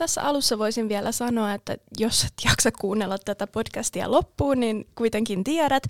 [0.00, 5.44] Tässä alussa voisin vielä sanoa, että jos et jaksa kuunnella tätä podcastia loppuun, niin kuitenkin
[5.44, 5.82] tiedät,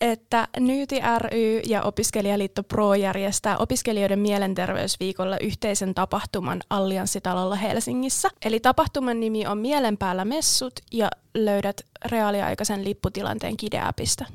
[0.00, 8.28] että Nyyti ry ja Opiskelijaliitto Pro järjestää opiskelijoiden mielenterveysviikolla yhteisen tapahtuman Allianssitalolla Helsingissä.
[8.44, 14.26] Eli tapahtuman nimi on Mielen päällä messut ja löydät reaaliaikaisen lipputilanteen Kideäpistä.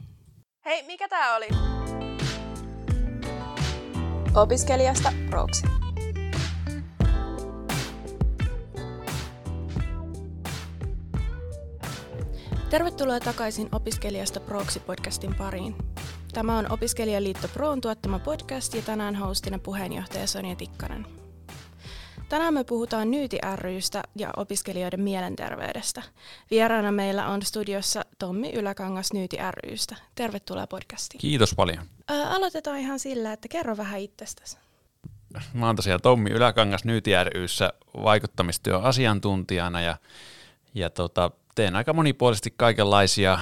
[0.66, 1.48] Hei, mikä tää oli?
[4.36, 5.87] Opiskelijasta proksi.
[12.70, 15.76] Tervetuloa takaisin Opiskelijasta Proksi-podcastin pariin.
[16.34, 21.06] Tämä on Opiskelijaliitto Proon tuottama podcast ja tänään hostina puheenjohtaja Sonja Tikkanen.
[22.30, 26.04] Tänään me puhutaan Nyyti rystä ja opiskelijoiden mielenterveydestä.
[26.52, 29.96] Vieraana meillä on studiossa Tommi Yläkangas Nyyti rystä.
[30.16, 31.22] Tervetuloa podcastiin.
[31.22, 31.86] Kiitos paljon.
[32.08, 34.58] Ää, aloitetaan ihan sillä, että kerro vähän itsestäsi.
[35.54, 37.74] Mä oon tosiaan Tommi Yläkangas Nyyti ryssä
[38.04, 39.98] vaikuttamistyön asiantuntijana ja,
[40.74, 43.40] ja tota, teen aika monipuolisesti kaikenlaisia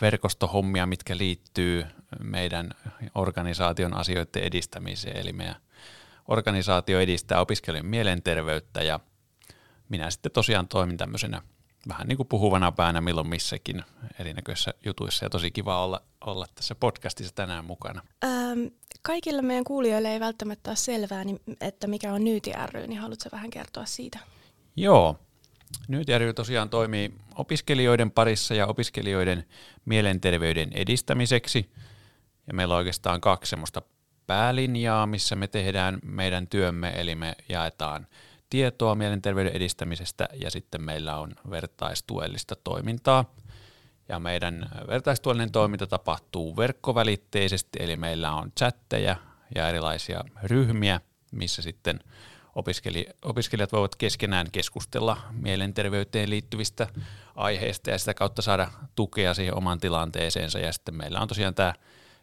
[0.00, 1.84] verkostohommia, mitkä liittyy
[2.20, 2.70] meidän
[3.14, 5.16] organisaation asioiden edistämiseen.
[5.16, 5.56] Eli meidän
[6.28, 9.00] organisaatio edistää opiskelijan mielenterveyttä ja
[9.88, 11.42] minä sitten tosiaan toimin tämmöisenä
[11.88, 13.82] vähän niin kuin puhuvana päänä milloin missäkin
[14.18, 18.02] erinäköisissä jutuissa ja tosi kiva olla, olla tässä podcastissa tänään mukana.
[18.24, 18.60] Ähm,
[19.02, 23.28] kaikilla meidän kuulijoille ei välttämättä ole selvää, niin, että mikä on Nyyti ry, niin haluatko
[23.32, 24.18] vähän kertoa siitä?
[24.76, 25.18] Joo,
[25.88, 29.44] nyt ry tosiaan toimii opiskelijoiden parissa ja opiskelijoiden
[29.84, 31.70] mielenterveyden edistämiseksi.
[32.46, 33.82] Ja meillä on oikeastaan kaksi semmoista
[34.26, 38.06] päälinjaa, missä me tehdään meidän työmme, eli me jaetaan
[38.50, 43.34] tietoa mielenterveyden edistämisestä ja sitten meillä on vertaistuellista toimintaa.
[44.08, 49.16] Ja meidän vertaistuellinen toiminta tapahtuu verkkovälitteisesti, eli meillä on chatteja
[49.54, 51.00] ja erilaisia ryhmiä,
[51.32, 52.00] missä sitten
[53.22, 56.86] opiskelijat voivat keskenään keskustella mielenterveyteen liittyvistä
[57.34, 60.58] aiheista ja sitä kautta saada tukea siihen oman tilanteeseensa.
[60.58, 61.74] Ja sitten meillä on tosiaan tämä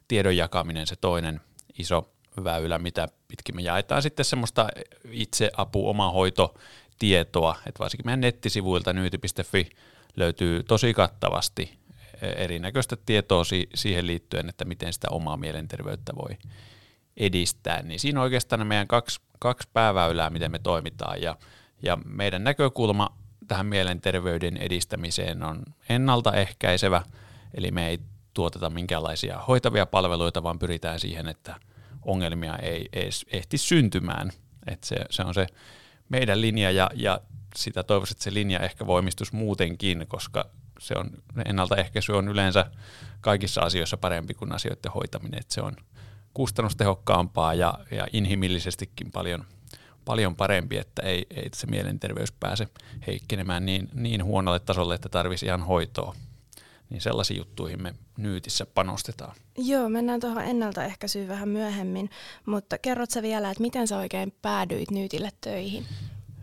[0.07, 1.41] tiedon jakaminen se toinen
[1.79, 2.09] iso
[2.43, 4.67] väylä, mitä pitkin me jaetaan sitten semmoista
[5.11, 6.53] itseapu, omahoito
[6.99, 9.69] tietoa, että varsinkin meidän nettisivuilta nyyti.fi
[10.15, 11.77] löytyy tosi kattavasti
[12.21, 13.43] erinäköistä tietoa
[13.75, 16.37] siihen liittyen, että miten sitä omaa mielenterveyttä voi
[17.17, 21.37] edistää, niin siinä on oikeastaan meidän kaksi, kaksi pääväylää, miten me toimitaan, ja,
[21.83, 27.03] ja meidän näkökulma tähän mielenterveyden edistämiseen on ennaltaehkäisevä,
[27.53, 27.99] eli me ei
[28.33, 31.55] tuoteta minkäänlaisia hoitavia palveluita, vaan pyritään siihen, että
[32.05, 34.31] ongelmia ei edes ehti syntymään.
[34.67, 35.47] Et se, se on se
[36.09, 37.21] meidän linja ja, ja
[37.55, 40.49] sitä toivoisin, että se linja ehkä voimistus muutenkin, koska
[40.79, 41.09] se on,
[41.45, 42.65] ennaltaehkäisy on yleensä
[43.21, 45.75] kaikissa asioissa parempi kuin asioiden hoitaminen, että se on
[46.33, 49.45] kustannustehokkaampaa ja, ja inhimillisestikin paljon,
[50.05, 52.67] paljon parempi, että ei, ei se mielenterveys pääse
[53.07, 56.15] heikkenemään niin, niin huonolle tasolle, että tarvisi ihan hoitoa
[56.89, 59.35] niin sellaisiin juttuihin me Nyytissä panostetaan.
[59.57, 62.09] Joo, mennään tuohon ennaltaehkäisyyn vähän myöhemmin,
[62.45, 65.85] mutta kerrot sä vielä, että miten sä oikein päädyit Nyytille töihin?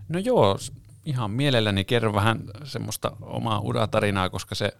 [0.08, 0.58] No joo,
[1.04, 4.72] ihan mielelläni kerron vähän semmoista omaa uratarinaa, koska se,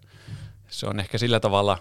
[0.68, 1.78] se on ehkä sillä tavalla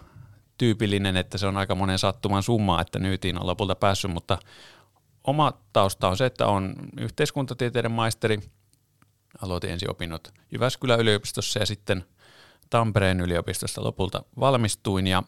[0.59, 4.37] tyypillinen, että se on aika monen sattuman summa, että Nyytiin on lopulta päässyt, mutta
[5.23, 8.39] oma tausta on se, että on yhteiskuntatieteiden maisteri,
[9.41, 12.05] aloitin ensin opinnot Jyväskylän yliopistossa ja sitten–
[12.69, 15.23] Tampereen yliopistosta lopulta valmistuin ja,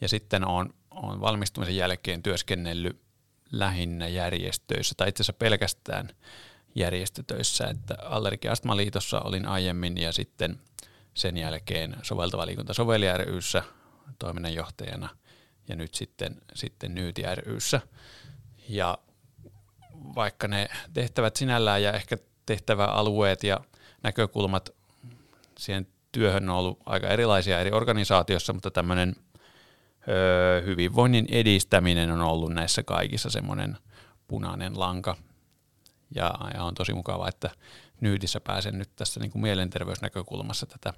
[0.00, 3.00] ja sitten olen, olen valmistumisen jälkeen työskennellyt
[3.52, 6.08] lähinnä järjestöissä tai itse asiassa pelkästään
[6.74, 10.60] järjestötöissä, että Allergia-astmaliitossa olin aiemmin ja sitten
[11.14, 12.74] sen jälkeen soveltava liikunta
[14.18, 15.08] toiminnanjohtajana
[15.68, 17.80] ja nyt sitten, sitten Nyyti ryssä.
[18.68, 18.98] Ja
[20.14, 22.16] vaikka ne tehtävät sinällään ja ehkä
[22.46, 23.60] tehtäväalueet ja
[24.02, 24.70] näkökulmat
[25.58, 29.16] siihen työhön on ollut aika erilaisia eri organisaatioissa, mutta tämmöinen
[30.08, 33.78] öö, hyvinvoinnin edistäminen on ollut näissä kaikissa semmoinen
[34.28, 35.16] punainen lanka.
[36.14, 37.50] Ja, ja on tosi mukavaa, että
[38.00, 40.94] Nyytissä pääsen nyt tässä niin kuin mielenterveysnäkökulmassa tätä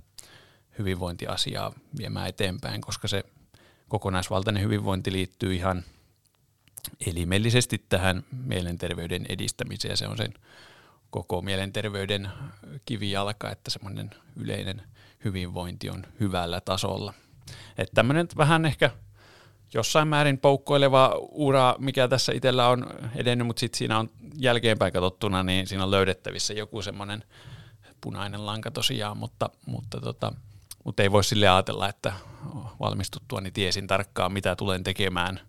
[0.78, 3.24] hyvinvointiasiaa viemään eteenpäin, koska se
[3.88, 5.84] kokonaisvaltainen hyvinvointi liittyy ihan
[7.06, 9.96] elimellisesti tähän mielenterveyden edistämiseen.
[9.96, 10.34] Se on sen
[11.10, 12.28] koko mielenterveyden
[12.84, 14.82] kivijalka, että semmoinen yleinen
[15.24, 17.14] hyvinvointi on hyvällä tasolla.
[17.78, 18.90] Että tämmöinen vähän ehkä
[19.74, 22.86] jossain määrin poukkoileva ura, mikä tässä itsellä on
[23.16, 27.24] edennyt, mutta sitten siinä on jälkeenpäin katsottuna, niin siinä on löydettävissä joku semmoinen
[28.00, 30.32] punainen lanka tosiaan, mutta, mutta, tota,
[30.84, 32.12] mutta ei voi sille ajatella, että
[32.81, 35.40] valmistuttua niin tiesin tarkkaan, mitä tulen tekemään.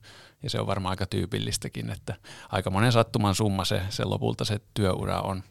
[0.44, 2.16] Ja se on varmaan aika tyypillistäkin, että
[2.52, 5.44] aika monen sattuman summa se, se lopulta se työura on.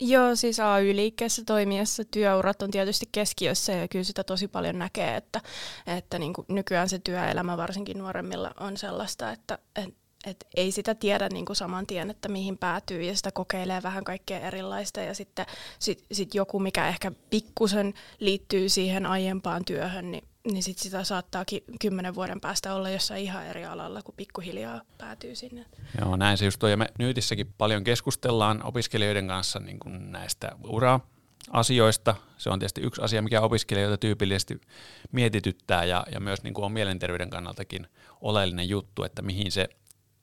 [0.00, 5.40] Joo, siis AY-liikkeessä toimiessa työurat on tietysti keskiössä ja kyllä sitä tosi paljon näkee, että,
[5.86, 10.94] että niin kuin nykyään se työelämä varsinkin nuoremmilla on sellaista, että, että et ei sitä
[10.94, 15.14] tiedä niin kuin saman tien, että mihin päätyy ja sitä kokeilee vähän kaikkea erilaista ja
[15.14, 15.46] sitten
[15.78, 21.64] sit, sit joku, mikä ehkä pikkusen liittyy siihen aiempaan työhön, niin, niin sit sitä saattaakin
[21.80, 25.66] kymmenen vuoden päästä olla jossain ihan eri alalla, kun pikkuhiljaa päätyy sinne.
[26.00, 26.70] Joo, näin se just on.
[26.70, 31.00] Ja me Nyytissäkin paljon keskustellaan opiskelijoiden kanssa niin kuin näistä uraa
[31.50, 32.14] asioista.
[32.38, 34.60] Se on tietysti yksi asia, mikä opiskelijoita tyypillisesti
[35.12, 37.86] mietityttää ja, ja myös niin kuin on mielenterveyden kannaltakin
[38.20, 39.68] oleellinen juttu, että mihin se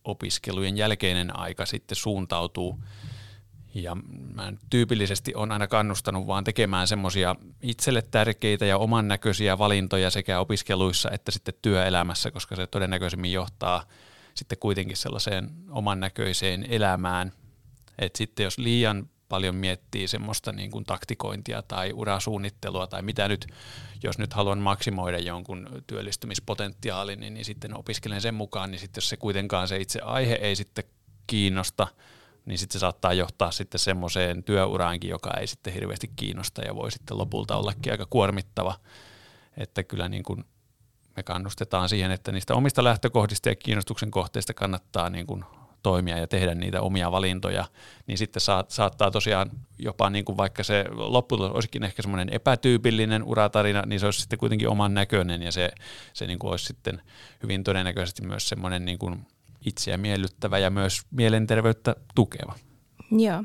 [0.03, 2.79] opiskelujen jälkeinen aika sitten suuntautuu.
[3.73, 3.95] Ja
[4.33, 10.39] mä tyypillisesti on aina kannustanut vaan tekemään semmoisia itselle tärkeitä ja oman näköisiä valintoja sekä
[10.39, 13.83] opiskeluissa että sitten työelämässä, koska se todennäköisemmin johtaa
[14.33, 17.31] sitten kuitenkin sellaiseen oman näköiseen elämään.
[17.99, 23.47] Et sitten jos liian paljon miettii semmoista niin kuin taktikointia tai urasuunnittelua tai mitä nyt,
[24.03, 29.09] jos nyt haluan maksimoida jonkun työllistymispotentiaalin, niin, niin sitten opiskelen sen mukaan, niin sitten jos
[29.09, 30.83] se kuitenkaan se itse aihe ei sitten
[31.27, 31.87] kiinnosta,
[32.45, 36.91] niin sitten se saattaa johtaa sitten semmoiseen työuraankin, joka ei sitten hirveästi kiinnosta ja voi
[36.91, 38.75] sitten lopulta ollakin aika kuormittava,
[39.57, 40.45] että kyllä niin kuin
[41.17, 45.45] me kannustetaan siihen, että niistä omista lähtökohdista ja kiinnostuksen kohteista kannattaa niin kuin
[45.83, 47.65] toimia ja tehdä niitä omia valintoja,
[48.07, 53.23] niin sitten saat, saattaa tosiaan jopa niin kuin vaikka se lopputulos olisikin ehkä semmoinen epätyypillinen
[53.23, 55.71] uratarina, niin se olisi sitten kuitenkin oman näköinen ja se,
[56.13, 57.01] se niin kuin olisi sitten
[57.43, 59.25] hyvin todennäköisesti myös semmoinen niin kuin
[59.65, 62.55] itseä miellyttävä ja myös mielenterveyttä tukeva.
[63.11, 63.43] Joo.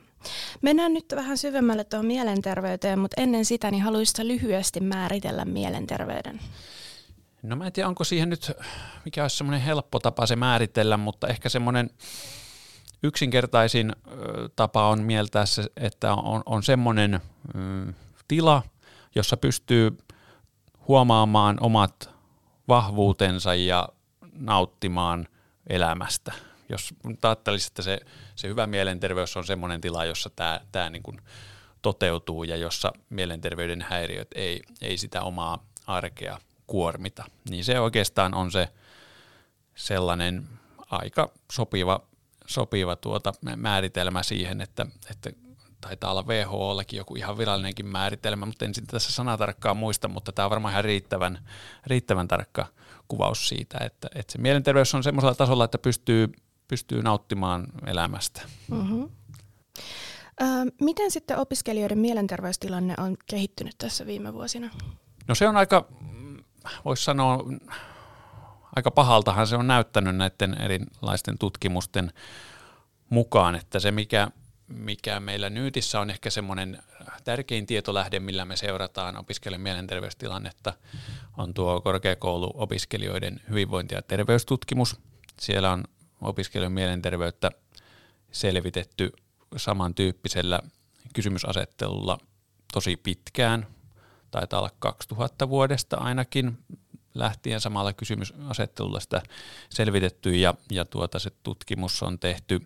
[0.62, 6.41] Mennään nyt vähän syvemmälle tuohon mielenterveyteen, mutta ennen sitä niin haluaisitko lyhyesti määritellä mielenterveyden?
[7.43, 8.53] No mä en tiedä, onko siihen nyt,
[9.05, 11.91] mikä olisi semmoinen helppo tapa se määritellä, mutta ehkä semmoinen
[13.03, 13.93] yksinkertaisin
[14.56, 17.21] tapa on mieltää se, että on, on semmoinen
[17.55, 17.94] mm,
[18.29, 18.62] tila,
[19.15, 19.99] jossa pystyy
[20.88, 22.11] huomaamaan omat
[22.69, 23.88] vahvuutensa ja
[24.33, 25.29] nauttimaan
[25.67, 26.33] elämästä.
[26.69, 28.00] Jos ajattelisi, että se,
[28.35, 31.21] se hyvä mielenterveys on semmoinen tila, jossa tämä, tämä niin kuin
[31.83, 37.25] toteutuu ja jossa mielenterveyden häiriöt ei, ei sitä omaa arkea kuormita.
[37.51, 38.69] Niin se oikeastaan on se
[39.75, 40.49] sellainen
[40.91, 42.01] aika sopiva,
[42.47, 45.31] sopiva tuota määritelmä siihen, että, että
[45.81, 50.47] taitaa olla WHOllakin joku ihan virallinenkin määritelmä, mutta en sitten tässä sanatarkkaan muista, mutta tämä
[50.47, 51.49] on varmaan ihan riittävän,
[51.87, 52.67] riittävän tarkka
[53.09, 56.33] kuvaus siitä, että, että se mielenterveys on semmoisella tasolla, että pystyy,
[56.69, 58.43] pystyy nauttimaan elämästä.
[58.71, 59.09] Mm-hmm.
[60.81, 64.71] miten sitten opiskelijoiden mielenterveystilanne on kehittynyt tässä viime vuosina?
[65.29, 65.89] No se on aika
[66.85, 67.45] voisi sanoa,
[68.77, 72.13] aika pahaltahan se on näyttänyt näiden erilaisten tutkimusten
[73.09, 74.29] mukaan, että se mikä,
[74.69, 76.83] mikä meillä Nyytissä on ehkä semmoinen
[77.25, 80.73] tärkein tietolähde, millä me seurataan opiskelijan mielenterveystilannetta,
[81.37, 84.97] on tuo korkeakouluopiskelijoiden hyvinvointi- ja terveystutkimus.
[85.41, 85.85] Siellä on
[86.21, 87.51] opiskelijan mielenterveyttä
[88.33, 89.12] selvitetty
[89.57, 90.61] samantyyppisellä
[91.15, 92.19] kysymysasettelulla
[92.73, 93.67] tosi pitkään,
[94.41, 96.59] taitaa olla 2000 vuodesta ainakin
[97.15, 97.61] lähtien.
[97.61, 99.23] Samalla kysymysasettelulla sitä
[99.71, 102.61] selvitetty ja, ja tuota, se tutkimus on tehty,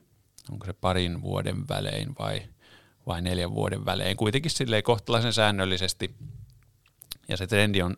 [0.52, 2.42] onko se parin vuoden välein vai,
[3.06, 6.14] vai neljän vuoden välein, kuitenkin silleen kohtalaisen säännöllisesti.
[7.28, 7.96] Ja se trendi on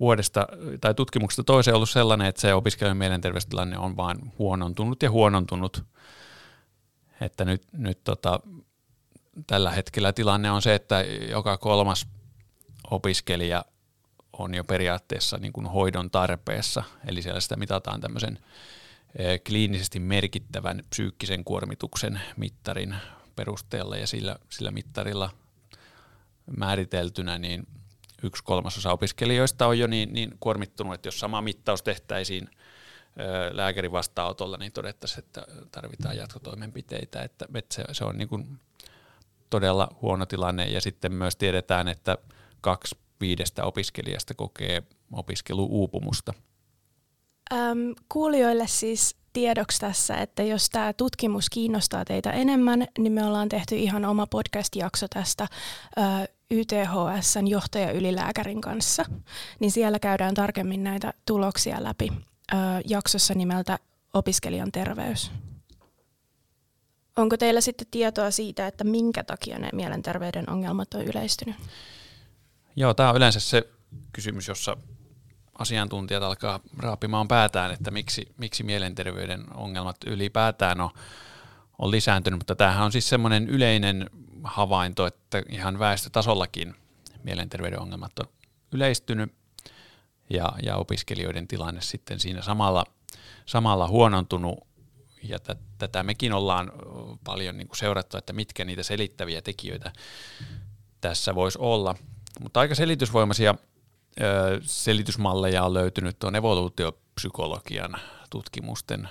[0.00, 0.48] vuodesta
[0.80, 5.84] tai tutkimuksesta toiseen ollut sellainen, että se opiskelijan mielenterveystilanne on vain huonontunut ja huonontunut.
[7.20, 8.40] Että nyt, nyt tota,
[9.46, 12.06] tällä hetkellä tilanne on se, että joka kolmas
[12.90, 13.64] opiskelija
[14.32, 18.38] on jo periaatteessa niin kuin hoidon tarpeessa, eli siellä sitä mitataan tämmöisen
[19.18, 22.96] eh, kliinisesti merkittävän psyykkisen kuormituksen mittarin
[23.36, 23.96] perusteella.
[23.96, 25.30] Ja sillä, sillä mittarilla
[26.56, 27.66] määriteltynä, niin
[28.22, 33.92] yksi kolmasosa opiskelijoista on jo niin, niin kuormittunut, että jos sama mittaus tehtäisiin eh, lääkärin
[33.92, 38.58] vastaanotolla, niin todettaisiin, että tarvitaan jatkotoimenpiteitä, että, että se, se on niin kuin
[39.50, 40.66] todella huono tilanne.
[40.66, 42.18] Ja sitten myös tiedetään, että
[42.64, 46.32] kaksi viidestä opiskelijasta kokee opiskeluuupumusta.
[47.52, 53.48] Ähm, kuulijoille siis tiedoksi tässä, että jos tämä tutkimus kiinnostaa teitä enemmän, niin me ollaan
[53.48, 55.42] tehty ihan oma podcast-jakso tästä
[55.98, 59.04] äh, YTHSn johtajaylilääkärin kanssa,
[59.60, 62.12] niin siellä käydään tarkemmin näitä tuloksia läpi
[62.54, 63.78] äh, jaksossa nimeltä
[64.14, 65.30] Opiskelijan terveys.
[67.16, 71.56] Onko teillä sitten tietoa siitä, että minkä takia ne mielenterveyden ongelmat on yleistynyt?
[72.76, 73.68] Joo, tämä on yleensä se
[74.12, 74.76] kysymys, jossa
[75.58, 80.90] asiantuntijat alkaa raapimaan päätään, että miksi, miksi mielenterveyden ongelmat ylipäätään on,
[81.78, 84.10] on lisääntynyt, mutta tämähän on siis semmoinen yleinen
[84.44, 86.74] havainto, että ihan väestötasollakin
[87.22, 88.26] mielenterveyden ongelmat on
[88.72, 89.32] yleistynyt
[90.30, 92.84] ja, ja opiskelijoiden tilanne sitten siinä samalla,
[93.46, 94.58] samalla huonontunut.
[95.22, 96.72] Ja t- tätä mekin ollaan
[97.24, 99.92] paljon niin kuin seurattu, että mitkä niitä selittäviä tekijöitä
[101.00, 101.94] tässä voisi olla.
[102.40, 103.54] Mutta aika selitysvoimaisia
[104.20, 107.96] ö, selitysmalleja on löytynyt tuon evoluutiopsykologian
[108.30, 109.08] tutkimusten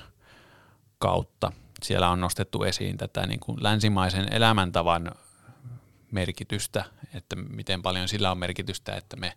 [0.99, 1.51] kautta.
[1.83, 5.11] Siellä on nostettu esiin tätä niin kuin länsimaisen elämäntavan
[6.11, 9.33] merkitystä, että miten paljon sillä on merkitystä, että me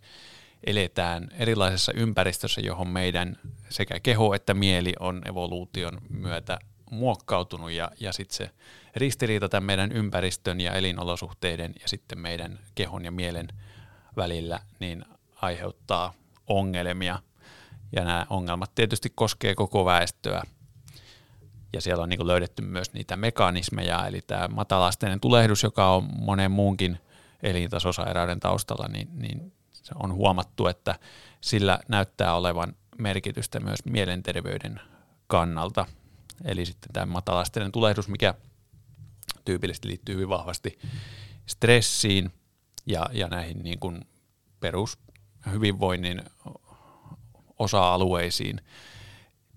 [0.64, 3.36] eletään erilaisessa ympäristössä, johon meidän
[3.68, 6.58] sekä keho että mieli on evoluution myötä
[6.90, 8.50] muokkautunut ja, ja sitten se
[8.96, 13.48] ristiriita tämän meidän ympäristön ja elinolosuhteiden ja sitten meidän kehon ja mielen
[14.16, 15.04] välillä niin
[15.36, 16.14] aiheuttaa
[16.46, 17.18] ongelmia.
[17.92, 20.42] Ja nämä ongelmat tietysti koskee koko väestöä.
[21.72, 26.50] Ja siellä on niin löydetty myös niitä mekanismeja, eli tämä matalasteinen tulehdus, joka on monen
[26.50, 26.98] muunkin
[27.42, 30.98] elintasosairauden taustalla, niin, niin se on huomattu, että
[31.40, 34.80] sillä näyttää olevan merkitystä myös mielenterveyden
[35.26, 35.86] kannalta.
[36.44, 38.34] Eli sitten tämä matalasteinen tulehdus, mikä
[39.44, 40.78] tyypillisesti liittyy hyvin vahvasti
[41.46, 42.32] stressiin
[42.86, 44.00] ja, ja näihin niin kuin
[44.60, 46.22] perushyvinvoinnin
[47.58, 48.60] osa-alueisiin,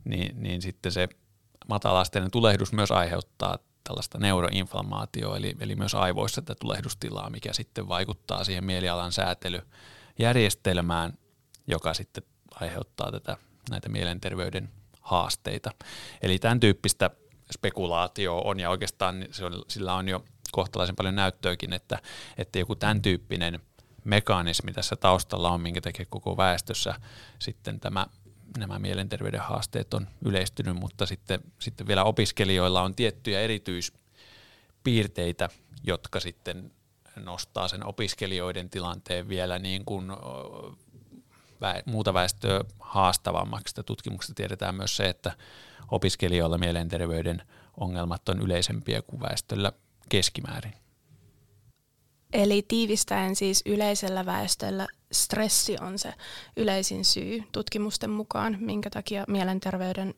[0.06, 1.10] niin, niin sitten se
[1.68, 8.44] matalasteinen tulehdus myös aiheuttaa tällaista neuroinflammaatioa, eli, eli myös aivoissa tätä tulehdustilaa, mikä sitten vaikuttaa
[8.44, 11.14] siihen mielialan säätelyjärjestelmään,
[11.68, 12.24] joka sitten
[12.56, 13.38] aiheuttaa tätä,
[13.70, 14.70] näitä mielenterveyden
[15.02, 15.72] haasteita.
[16.22, 17.10] Eli tämän tyyppistä
[17.54, 22.00] spekulaatio on, ja oikeastaan se on, sillä on jo kohtalaisen paljon näyttöäkin, että,
[22.38, 23.60] että joku tämän tyyppinen
[24.04, 26.96] mekanismi tässä taustalla on, minkä takia koko väestössä
[27.40, 28.08] sitten tämä,
[28.58, 35.50] nämä mielenterveyden haasteet on yleistynyt, mutta sitten, sitten vielä opiskelijoilla on tiettyjä erityispiirteitä,
[35.84, 36.72] jotka sitten
[37.16, 40.12] nostaa sen opiskelijoiden tilanteen vielä niin kuin
[41.86, 43.76] muuta väestöä haastavammaksi.
[43.86, 45.32] Tutkimuksesta tiedetään myös se, että
[45.92, 47.42] opiskelijoilla mielenterveyden
[47.78, 49.72] ongelmat on yleisempiä kuin väestöllä
[50.10, 50.74] keskimäärin.
[52.34, 56.14] Eli tiivistäen siis yleisellä väestöllä stressi on se
[56.58, 60.14] yleisin syy tutkimusten mukaan, minkä takia mielenterveyden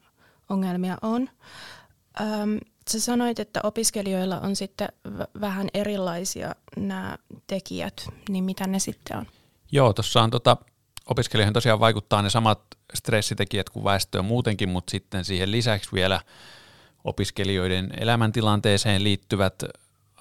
[0.50, 1.30] ongelmia on.
[2.22, 7.18] Öm, sä sanoit, että opiskelijoilla on sitten v- vähän erilaisia nämä
[7.48, 9.26] tekijät, niin mitä ne sitten on?
[9.72, 10.58] Joo, tuossa on tota,
[11.06, 12.62] opiskelijoihin tosiaan vaikuttaa ne samat
[12.94, 16.22] stressitekijät kuin väestöön muutenkin, mutta sitten siihen lisäksi vielä
[17.04, 19.64] opiskelijoiden elämäntilanteeseen liittyvät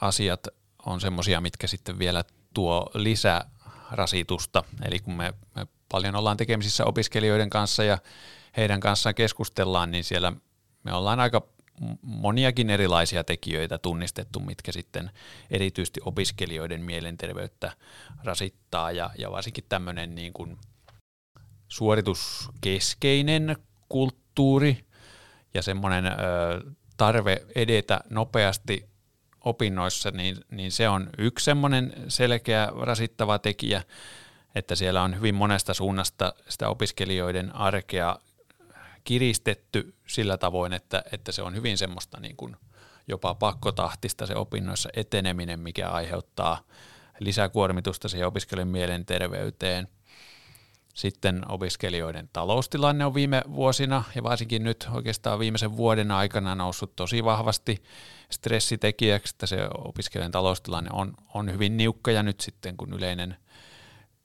[0.00, 0.48] asiat
[0.86, 4.64] on semmoisia, mitkä sitten vielä tuo lisärasitusta.
[4.84, 7.98] Eli kun me, me paljon ollaan tekemisissä opiskelijoiden kanssa ja
[8.56, 10.32] heidän kanssaan keskustellaan, niin siellä
[10.82, 11.42] me ollaan aika
[12.02, 15.10] moniakin erilaisia tekijöitä tunnistettu, mitkä sitten
[15.50, 17.72] erityisesti opiskelijoiden mielenterveyttä
[18.24, 20.58] rasittaa ja, ja varsinkin tämmöinen niin kuin
[21.68, 23.56] suorituskeskeinen
[23.88, 24.84] kulttuuri
[25.54, 26.04] ja semmoinen
[26.96, 28.88] tarve edetä nopeasti
[29.44, 33.82] opinnoissa, niin, niin se on yksi semmoinen selkeä rasittava tekijä,
[34.54, 38.18] että siellä on hyvin monesta suunnasta sitä opiskelijoiden arkea
[39.04, 42.56] kiristetty sillä tavoin, että, että se on hyvin semmoista niin kuin
[43.08, 46.60] jopa pakkotahtista se opinnoissa eteneminen, mikä aiheuttaa
[47.18, 49.88] lisäkuormitusta siihen opiskelijan mielenterveyteen–
[50.94, 57.24] sitten opiskelijoiden taloustilanne on viime vuosina ja varsinkin nyt oikeastaan viimeisen vuoden aikana noussut tosi
[57.24, 57.82] vahvasti
[58.30, 63.36] stressitekijäksi, että se opiskelijan taloustilanne on, on hyvin niukka ja nyt sitten kun yleinen,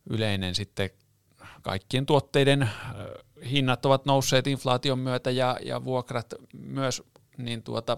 [0.10, 0.90] yleinen sitten
[1.62, 2.70] kaikkien tuotteiden
[3.50, 7.04] hinnat ovat nousseet inflaation myötä ja, ja vuokrat myös,
[7.38, 7.98] niin tuota,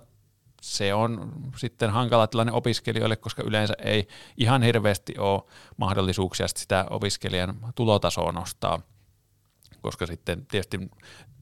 [0.67, 4.07] se on sitten hankala tilanne opiskelijoille, koska yleensä ei
[4.37, 5.43] ihan hirveästi ole
[5.77, 8.81] mahdollisuuksia sitä opiskelijan tulotasoa nostaa,
[9.81, 10.79] koska sitten tietysti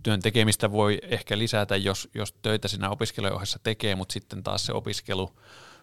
[0.04, 4.74] työn tekemistä voi ehkä lisätä, jos, jos töitä siinä opiskelijoissa tekee, mutta sitten taas se
[4.74, 5.32] opiskelu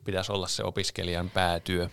[0.05, 1.89] pitäisi olla se opiskelijan päätyö.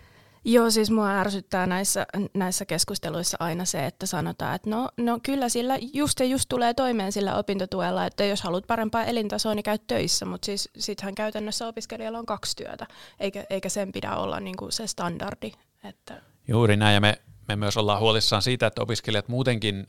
[0.45, 5.49] Joo, siis mua ärsyttää näissä, näissä keskusteluissa aina se, että sanotaan, että no, no kyllä
[5.49, 9.77] sillä just ja just tulee toimeen sillä opintotuella, että jos haluat parempaa elintasoa, niin käy
[9.87, 12.87] töissä, mutta siis sittenhän käytännössä opiskelijalla on kaksi työtä,
[13.19, 15.51] eikä, eikä sen pidä olla niin kuin se standardi.
[15.83, 16.21] Että...
[16.47, 19.87] Juuri näin, ja me, me myös ollaan huolissaan siitä, että opiskelijat muutenkin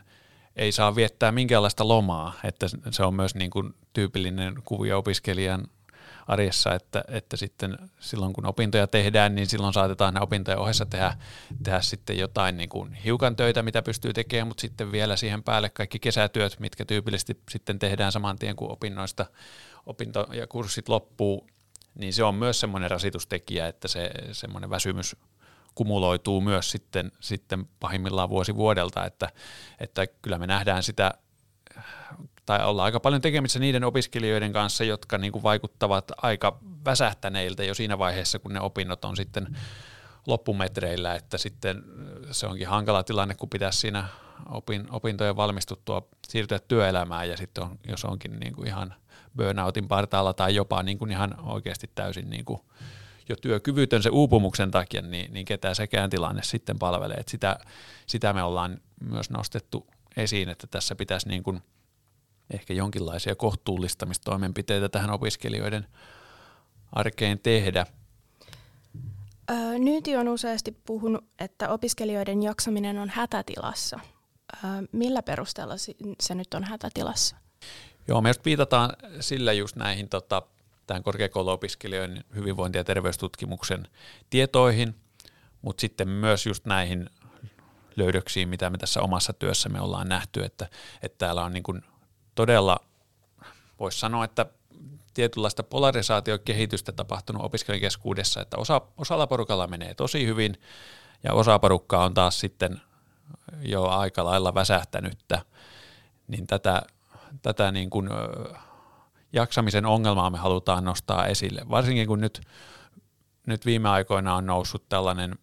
[0.56, 5.66] ei saa viettää minkäänlaista lomaa, että se on myös niin kuin tyypillinen kuvio opiskelijan
[6.30, 11.16] arjessa, että, että sitten silloin kun opintoja tehdään, niin silloin saatetaan ne opintojen ohessa tehdä,
[11.62, 15.70] tehdä sitten jotain niin kuin hiukan töitä, mitä pystyy tekemään, mutta sitten vielä siihen päälle
[15.70, 19.26] kaikki kesätyöt, mitkä tyypillisesti sitten tehdään saman tien, kun opinnoista
[19.86, 21.46] opinto ja kurssit loppuu,
[21.94, 25.16] niin se on myös semmoinen rasitustekijä, että se semmoinen väsymys
[25.74, 29.28] kumuloituu myös sitten, sitten pahimmillaan vuosi vuodelta, että,
[29.80, 31.14] että kyllä me nähdään sitä,
[32.50, 37.74] tai ollaan aika paljon tekemisissä niiden opiskelijoiden kanssa, jotka niin kuin vaikuttavat aika väsähtäneiltä jo
[37.74, 39.58] siinä vaiheessa, kun ne opinnot on sitten
[40.26, 41.82] loppumetreillä, että sitten
[42.30, 44.04] se onkin hankala tilanne, kun pitäisi siinä
[44.48, 48.94] opin, opintojen valmistuttua siirtyä työelämään ja sitten on, jos onkin niin kuin ihan
[49.36, 52.60] burnoutin partaalla tai jopa niin kuin ihan oikeasti täysin niin kuin
[53.28, 57.16] jo työkyvytön se uupumuksen takia, niin, niin ketään sekään tilanne sitten palvelee.
[57.16, 57.58] Et sitä,
[58.06, 61.62] sitä me ollaan myös nostettu esiin, että tässä pitäisi niin kuin
[62.50, 65.86] ehkä jonkinlaisia kohtuullistamistoimenpiteitä tähän opiskelijoiden
[66.92, 67.86] arkeen tehdä.
[69.78, 74.00] Nyyti on useasti puhunut, että opiskelijoiden jaksaminen on hätätilassa.
[74.92, 75.74] Millä perusteella
[76.20, 77.36] se nyt on hätätilassa?
[78.08, 78.90] Joo, me just viitataan
[79.20, 80.42] sillä just näihin tota,
[80.86, 83.88] tähän korkeakouluopiskelijoiden hyvinvointi- ja terveystutkimuksen
[84.30, 84.94] tietoihin,
[85.62, 87.10] mutta sitten myös just näihin
[87.96, 90.68] löydöksiin, mitä me tässä omassa työssämme ollaan nähty, että,
[91.02, 91.82] että täällä on niin
[92.34, 92.80] todella,
[93.80, 94.46] voisi sanoa, että
[95.14, 100.60] tietynlaista polarisaatiokehitystä tapahtunut opiskelijan keskuudessa, että osa, osalla porukalla menee tosi hyvin
[101.22, 102.80] ja osa porukkaa on taas sitten
[103.62, 105.42] jo aika lailla väsähtänyttä,
[106.28, 106.82] niin tätä,
[107.42, 108.08] tätä niin kuin,
[109.32, 111.62] jaksamisen ongelmaa me halutaan nostaa esille.
[111.70, 112.40] Varsinkin kun nyt,
[113.46, 115.38] nyt viime aikoina on noussut tällainen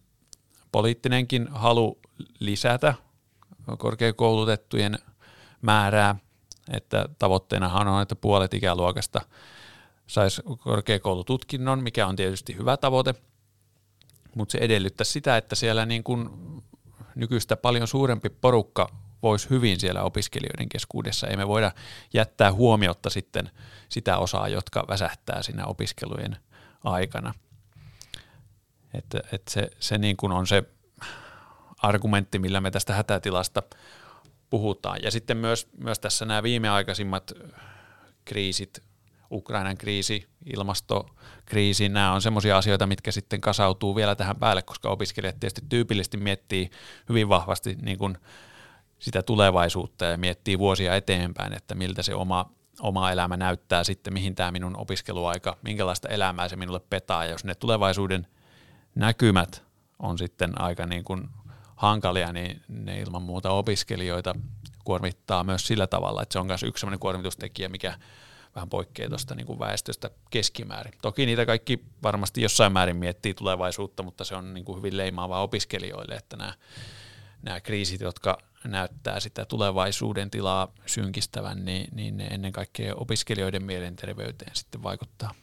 [0.72, 1.98] poliittinenkin halu
[2.38, 2.94] lisätä
[3.78, 4.98] korkeakoulutettujen
[5.62, 6.16] määrää,
[6.70, 9.20] että tavoitteenahan on, että puolet ikäluokasta
[10.06, 13.14] saisi korkeakoulututkinnon, mikä on tietysti hyvä tavoite,
[14.34, 16.30] mutta se edellyttää sitä, että siellä niin kuin
[17.14, 18.88] nykyistä paljon suurempi porukka
[19.22, 21.26] voisi hyvin siellä opiskelijoiden keskuudessa.
[21.26, 21.72] Ei me voida
[22.14, 23.50] jättää huomiotta sitten
[23.88, 26.36] sitä osaa, jotka väsähtää siinä opiskelujen
[26.84, 27.34] aikana.
[28.94, 30.62] Että, että se, se niin kuin on se
[31.82, 33.62] argumentti, millä me tästä hätätilasta
[34.50, 34.98] puhutaan.
[35.02, 37.32] Ja sitten myös, myös tässä nämä viimeaikaisimmat
[38.24, 38.82] kriisit,
[39.30, 45.40] Ukrainan kriisi, ilmastokriisi, nämä on semmoisia asioita, mitkä sitten kasautuu vielä tähän päälle, koska opiskelijat
[45.40, 46.70] tietysti tyypillisesti miettii
[47.08, 48.18] hyvin vahvasti niin kuin
[48.98, 54.34] sitä tulevaisuutta ja miettii vuosia eteenpäin, että miltä se oma, oma elämä näyttää sitten, mihin
[54.34, 57.24] tämä minun opiskeluaika, minkälaista elämää se minulle petaa.
[57.24, 58.26] Ja jos ne tulevaisuuden
[58.94, 59.64] näkymät
[59.98, 61.28] on sitten aika niin kuin
[61.78, 64.34] hankalia, niin ne ilman muuta opiskelijoita
[64.84, 67.98] kuormittaa myös sillä tavalla, että se on myös yksi sellainen kuormitustekijä, mikä
[68.54, 70.92] vähän poikkeaa tuosta niin väestöstä keskimäärin.
[71.02, 75.42] Toki niitä kaikki varmasti jossain määrin miettii tulevaisuutta, mutta se on niin kuin hyvin leimaavaa
[75.42, 76.54] opiskelijoille, että nämä,
[77.42, 84.56] nämä kriisit, jotka näyttää sitä tulevaisuuden tilaa synkistävän, niin, niin ne ennen kaikkea opiskelijoiden mielenterveyteen
[84.56, 85.34] sitten vaikuttaa.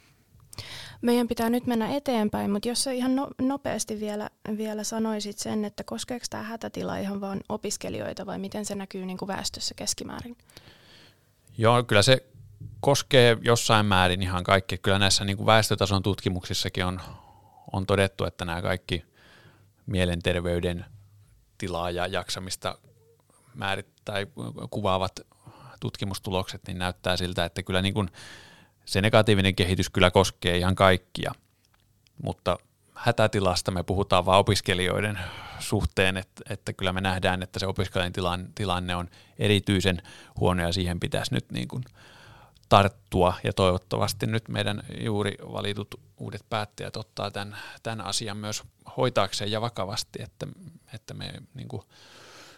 [1.01, 5.65] Meidän pitää nyt mennä eteenpäin, mutta jos sä ihan no, nopeasti vielä, vielä sanoisit sen,
[5.65, 10.37] että koskeeko tämä hätätila ihan vain opiskelijoita vai miten se näkyy niin kuin väestössä keskimäärin?
[11.57, 12.25] Joo, kyllä se
[12.79, 14.77] koskee jossain määrin ihan kaikki.
[14.77, 17.01] Kyllä näissä niin kuin väestötason tutkimuksissakin on,
[17.73, 19.05] on todettu, että nämä kaikki
[19.85, 20.85] mielenterveyden
[21.57, 22.77] tilaa ja jaksamista
[23.53, 24.27] määrit tai
[24.69, 25.19] kuvaavat
[25.79, 28.09] tutkimustulokset, niin näyttää siltä, että kyllä niin kuin
[28.85, 31.31] se negatiivinen kehitys kyllä koskee ihan kaikkia,
[32.23, 32.57] mutta
[32.95, 35.19] hätätilasta me puhutaan vain opiskelijoiden
[35.59, 38.13] suhteen, että, että kyllä me nähdään, että se opiskelijan
[38.55, 40.01] tilanne, on erityisen
[40.39, 41.83] huono ja siihen pitäisi nyt niin kuin
[42.69, 43.33] tarttua.
[43.43, 48.63] Ja toivottavasti nyt meidän juuri valitut uudet päättäjät ottaa tämän, tämän asian myös
[48.97, 50.47] hoitaakseen ja vakavasti, että,
[50.93, 51.83] että me niin kuin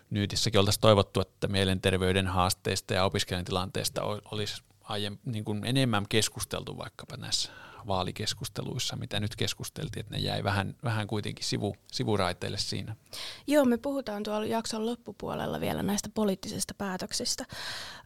[0.10, 6.78] Nyytissäkin oltaisiin toivottu, että mielenterveyden haasteista ja opiskelijan tilanteesta olisi aiem, niin kuin enemmän keskusteltu
[6.78, 7.52] vaikkapa näissä
[7.88, 12.96] vaalikeskusteluissa, mitä nyt keskusteltiin, että ne jäi vähän, vähän kuitenkin sivu, sivuraiteille siinä.
[13.48, 17.46] Joo, me puhutaan tuolla jakson loppupuolella vielä näistä poliittisista päätöksistä.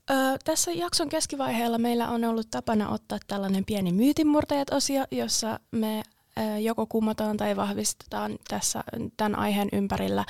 [0.10, 0.14] Ö,
[0.44, 6.04] tässä jakson keskivaiheella meillä on ollut tapana ottaa tällainen pieni myytinmurtajat-osio, jossa me
[6.38, 8.84] ö, joko kumotaan tai vahvistetaan tässä
[9.18, 10.26] tämän aiheen ympärillä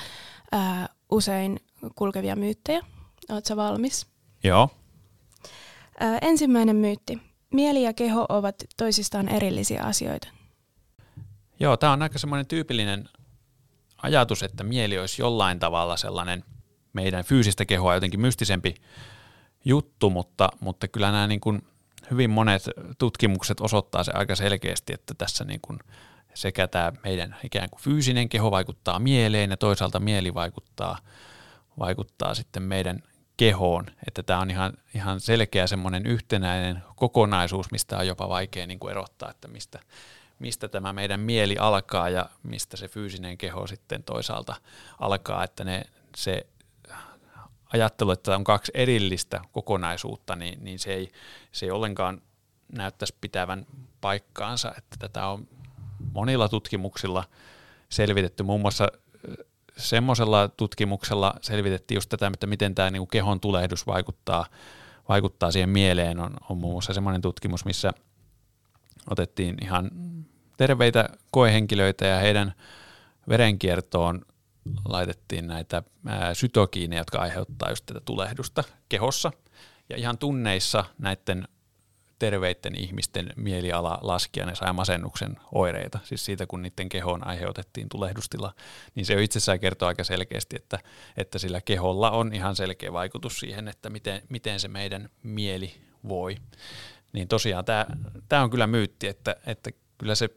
[0.54, 0.56] ö,
[1.10, 1.60] usein
[1.94, 2.80] kulkevia myyttejä.
[3.30, 4.06] Oletko valmis?
[4.44, 4.81] Joo.
[6.22, 7.18] Ensimmäinen myytti.
[7.54, 10.28] Mieli ja keho ovat toisistaan erillisiä asioita.
[11.60, 13.08] Joo, tämä on aika semmoinen tyypillinen
[14.02, 16.44] ajatus, että mieli olisi jollain tavalla sellainen
[16.92, 18.74] meidän fyysistä kehoa jotenkin mystisempi
[19.64, 21.62] juttu, mutta, mutta kyllä nämä niin kuin
[22.10, 22.62] hyvin monet
[22.98, 25.78] tutkimukset osoittaa se aika selkeästi, että tässä niin kuin
[26.34, 30.98] sekä tämä meidän ikään kuin fyysinen keho vaikuttaa mieleen ja toisaalta mieli vaikuttaa,
[31.78, 33.02] vaikuttaa sitten meidän
[33.42, 38.78] kehoon, että tämä on ihan, ihan selkeä semmoinen yhtenäinen kokonaisuus, mistä on jopa vaikea niin
[38.78, 39.80] kuin erottaa, että mistä,
[40.38, 44.54] mistä tämä meidän mieli alkaa ja mistä se fyysinen keho sitten toisaalta
[45.00, 45.82] alkaa, että ne,
[46.16, 46.46] se
[47.72, 51.12] ajattelu, että on kaksi erillistä kokonaisuutta, niin, niin se, ei,
[51.52, 52.22] se ei ollenkaan
[52.72, 53.66] näyttäisi pitävän
[54.00, 55.48] paikkaansa, että tätä on
[56.12, 57.24] monilla tutkimuksilla
[57.88, 58.88] selvitetty, muun muassa
[59.82, 64.46] semmoisella tutkimuksella selvitettiin just tätä, että miten tämä niin kehon tulehdus vaikuttaa,
[65.08, 66.20] vaikuttaa siihen mieleen.
[66.20, 67.92] On, on muun muassa semmoinen tutkimus, missä
[69.10, 69.90] otettiin ihan
[70.56, 72.52] terveitä koehenkilöitä ja heidän
[73.28, 74.22] verenkiertoon
[74.88, 75.82] laitettiin näitä
[76.32, 79.32] sytokiineja, jotka aiheuttaa just tätä tulehdusta kehossa.
[79.88, 81.48] Ja ihan tunneissa näiden
[82.22, 87.88] terveiden ihmisten mieliala laski ja ne sai masennuksen oireita, siis siitä kun niiden kehoon aiheutettiin
[87.88, 88.54] tulehdustila,
[88.94, 90.78] niin se itsessään kertoo aika selkeästi, että,
[91.16, 95.74] että sillä keholla on ihan selkeä vaikutus siihen, että miten, miten se meidän mieli
[96.08, 96.36] voi.
[97.12, 97.64] Niin tosiaan
[98.28, 100.28] tämä, on kyllä myytti, että, että kyllä se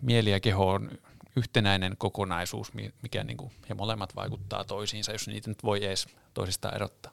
[0.00, 0.90] mieli ja keho on
[1.36, 6.74] yhtenäinen kokonaisuus, mikä niin kuin, ja molemmat vaikuttaa toisiinsa, jos niitä nyt voi edes toisistaan
[6.74, 7.12] erottaa.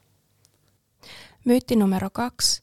[1.46, 2.62] Myytti numero kaksi.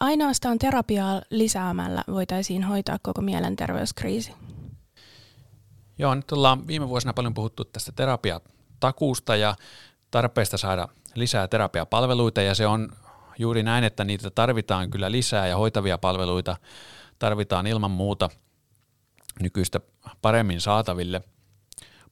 [0.00, 4.34] Ainoastaan terapiaa lisäämällä voitaisiin hoitaa koko mielenterveyskriisi.
[5.98, 9.54] Joo, nyt ollaan viime vuosina paljon puhuttu tästä terapiatakuusta ja
[10.10, 12.88] tarpeesta saada lisää terapiapalveluita ja se on
[13.38, 16.56] juuri näin, että niitä tarvitaan kyllä lisää ja hoitavia palveluita
[17.18, 18.30] tarvitaan ilman muuta
[19.40, 19.80] nykyistä
[20.22, 21.22] paremmin saataville.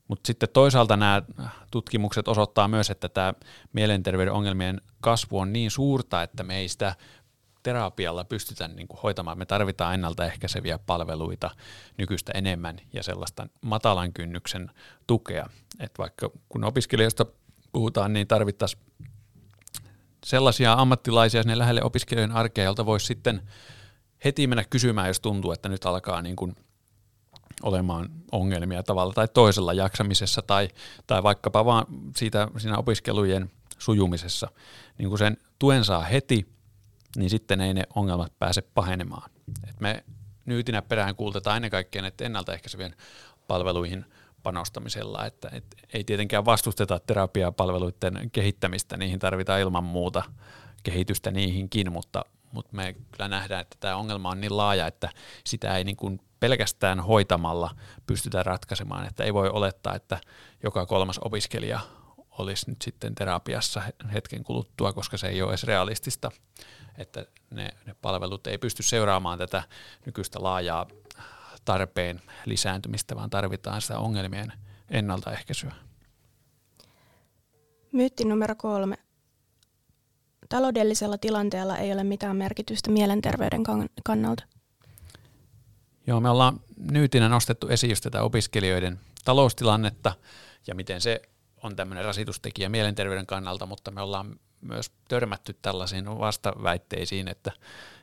[0.08, 1.22] Mutta sitten toisaalta nämä
[1.70, 3.34] tutkimukset osoittaa myös, että tämä
[3.72, 6.96] mielenterveyden ongelmien kasvu on niin suurta, että me ei sitä
[7.66, 9.38] terapialla pystytä niin kuin hoitamaan.
[9.38, 11.50] Me tarvitaan ennaltaehkäiseviä palveluita
[11.96, 14.70] nykyistä enemmän ja sellaista matalan kynnyksen
[15.06, 15.46] tukea.
[15.80, 17.26] Et vaikka kun opiskelijoista
[17.72, 18.82] puhutaan, niin tarvittaisiin
[20.24, 23.42] sellaisia ammattilaisia sinne lähelle opiskelijoiden arkea, joilta voisi sitten
[24.24, 26.56] heti mennä kysymään, jos tuntuu, että nyt alkaa niin kuin
[27.62, 30.68] olemaan ongelmia tavalla tai toisella jaksamisessa tai,
[31.06, 34.48] tai vaikkapa vaan siitä, siinä opiskelujen sujumisessa.
[34.98, 36.55] Niin kun sen tuen saa heti,
[37.16, 39.30] niin sitten ei ne ongelmat pääse pahenemaan.
[39.68, 40.04] Et me
[40.44, 42.96] nyytinä perään kuultetaan ennen kaikkea näiden ennaltaehkäisevien
[43.48, 44.04] palveluihin
[44.42, 50.22] panostamisella, että et ei tietenkään vastusteta terapiapalveluiden kehittämistä, niihin tarvitaan ilman muuta
[50.82, 55.08] kehitystä niihinkin, mutta, mutta me kyllä nähdään, että tämä ongelma on niin laaja, että
[55.44, 57.70] sitä ei niin kuin pelkästään hoitamalla
[58.06, 60.20] pystytä ratkaisemaan, että ei voi olettaa, että
[60.62, 61.80] joka kolmas opiskelija
[62.38, 66.30] olisi nyt sitten terapiassa hetken kuluttua, koska se ei ole edes realistista
[66.98, 69.62] että ne, ne palvelut ei pysty seuraamaan tätä
[70.06, 70.86] nykyistä laajaa
[71.64, 74.52] tarpeen lisääntymistä, vaan tarvitaan sitä ongelmien
[74.90, 75.72] ennaltaehkäisyä.
[77.92, 78.96] Myytti numero kolme.
[80.48, 83.62] Taloudellisella tilanteella ei ole mitään merkitystä mielenterveyden
[84.04, 84.44] kannalta.
[86.06, 90.12] Joo, me ollaan nyytinä nostettu esiin just tätä opiskelijoiden taloustilannetta
[90.66, 91.22] ja miten se
[91.62, 97.52] on tämmöinen rasitustekijä mielenterveyden kannalta, mutta me ollaan myös törmätty tällaisiin vastaväitteisiin, että,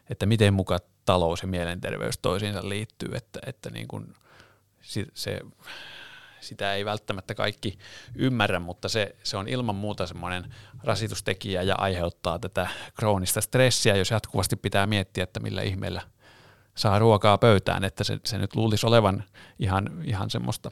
[0.09, 4.13] että miten muka talous ja mielenterveys toisiinsa liittyy, että, että niin kuin
[5.13, 5.39] se,
[6.39, 7.77] sitä ei välttämättä kaikki
[8.15, 14.11] ymmärrä, mutta se, se on ilman muuta semmoinen rasitustekijä ja aiheuttaa tätä kroonista stressiä, jos
[14.11, 16.01] jatkuvasti pitää miettiä, että millä ihmeellä
[16.75, 19.23] saa ruokaa pöytään, että se, se nyt luulisi olevan
[19.59, 20.71] ihan, ihan semmoista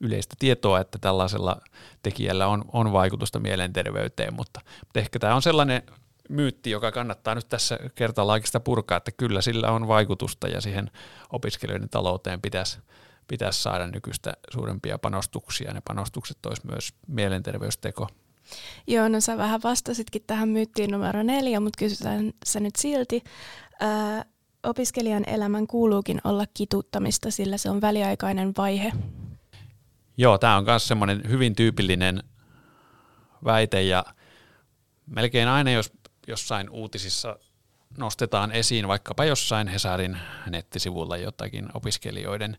[0.00, 1.60] yleistä tietoa, että tällaisella
[2.02, 5.82] tekijällä on, on vaikutusta mielenterveyteen, mutta, mutta ehkä tämä on sellainen
[6.28, 10.90] myytti, joka kannattaa nyt tässä kertalaakista purkaa, että kyllä sillä on vaikutusta ja siihen
[11.32, 12.78] opiskelijoiden talouteen pitäisi,
[13.28, 15.72] pitäisi saada nykyistä suurempia panostuksia.
[15.72, 18.08] Ne panostukset olisi myös mielenterveysteko.
[18.86, 23.24] Joo, no sä vähän vastasitkin tähän myyttiin numero neljä, mutta kysytään se nyt silti.
[23.80, 24.24] Ää,
[24.62, 28.92] opiskelijan elämän kuuluukin olla kituttamista, sillä se on väliaikainen vaihe
[30.16, 32.22] Joo, tämä on myös semmoinen hyvin tyypillinen
[33.44, 34.04] väite ja
[35.06, 35.92] melkein aina, jos
[36.26, 37.38] jossain uutisissa
[37.98, 40.18] nostetaan esiin vaikkapa jossain Hesarin
[40.50, 42.56] nettisivulla jotakin opiskelijoiden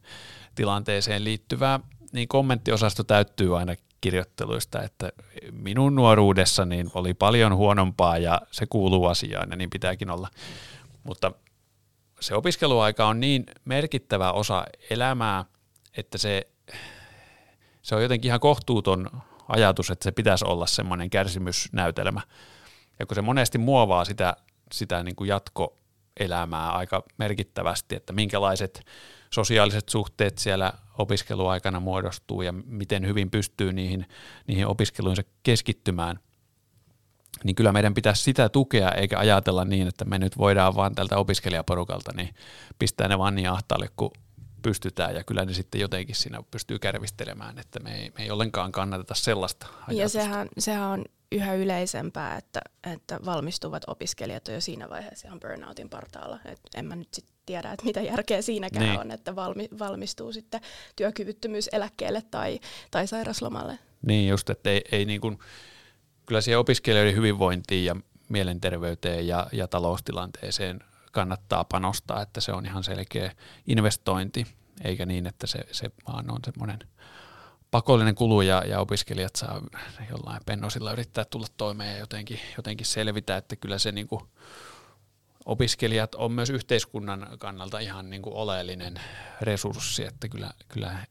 [0.56, 1.80] tilanteeseen liittyvää,
[2.12, 5.12] niin kommenttiosasto täyttyy aina kirjoitteluista, että
[5.52, 10.30] minun nuoruudessani oli paljon huonompaa ja se kuuluu asiaan ja niin pitääkin olla.
[11.04, 11.32] Mutta
[12.20, 15.46] se opiskeluaika on niin merkittävä osa elämää,
[15.98, 16.48] että se
[17.86, 19.10] se on jotenkin ihan kohtuuton
[19.48, 22.22] ajatus, että se pitäisi olla semmoinen kärsimysnäytelmä.
[23.00, 24.36] Ja kun se monesti muovaa sitä,
[24.72, 28.86] sitä niin kuin jatkoelämää aika merkittävästi, että minkälaiset
[29.34, 34.06] sosiaaliset suhteet siellä opiskeluaikana muodostuu ja miten hyvin pystyy niihin,
[34.48, 36.20] niihin opiskeluihinsa keskittymään,
[37.44, 41.18] niin kyllä meidän pitäisi sitä tukea, eikä ajatella niin, että me nyt voidaan vaan tältä
[41.18, 42.36] opiskelijaporukalta niin
[42.80, 44.12] pistää ne vaan niin ahtaalle, kun
[44.66, 48.72] pystytään ja kyllä ne sitten jotenkin siinä pystyy kärvistelemään, että me ei, me ei ollenkaan
[48.72, 50.02] kannateta sellaista ajatusta.
[50.02, 52.62] Ja sehän, sehän on yhä yleisempää, että,
[52.94, 56.40] että valmistuvat opiskelijat on jo siinä vaiheessa ihan burnoutin partaalla.
[56.46, 59.00] Et en mä nyt sit tiedä, että mitä järkeä siinäkään niin.
[59.00, 60.62] on, että valmi, valmistuu sitten
[60.96, 62.60] työkyvyttömyyseläkkeelle tai,
[62.92, 63.80] tai sairaslomalle.
[64.02, 65.40] Niin just, että ei, ei niin kuin,
[66.26, 67.96] kyllä siihen opiskelijoiden hyvinvointiin ja
[68.30, 70.80] mielenterveyteen ja, ja taloustilanteeseen
[71.16, 73.32] kannattaa panostaa, että se on ihan selkeä
[73.68, 74.48] investointi,
[74.84, 76.80] eikä niin, että se, se vaan on semmoinen
[77.72, 79.62] pakollinen kulu ja, ja opiskelijat saa
[80.10, 84.22] jollain pennosilla yrittää tulla toimeen ja jotenkin, jotenkin selvitä, että kyllä se niin kuin,
[85.46, 89.00] opiskelijat on myös yhteiskunnan kannalta ihan niin kuin oleellinen
[89.42, 91.06] resurssi, että kyllä, kyllä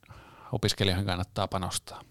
[0.52, 2.02] opiskelijoihin kannattaa panostaa.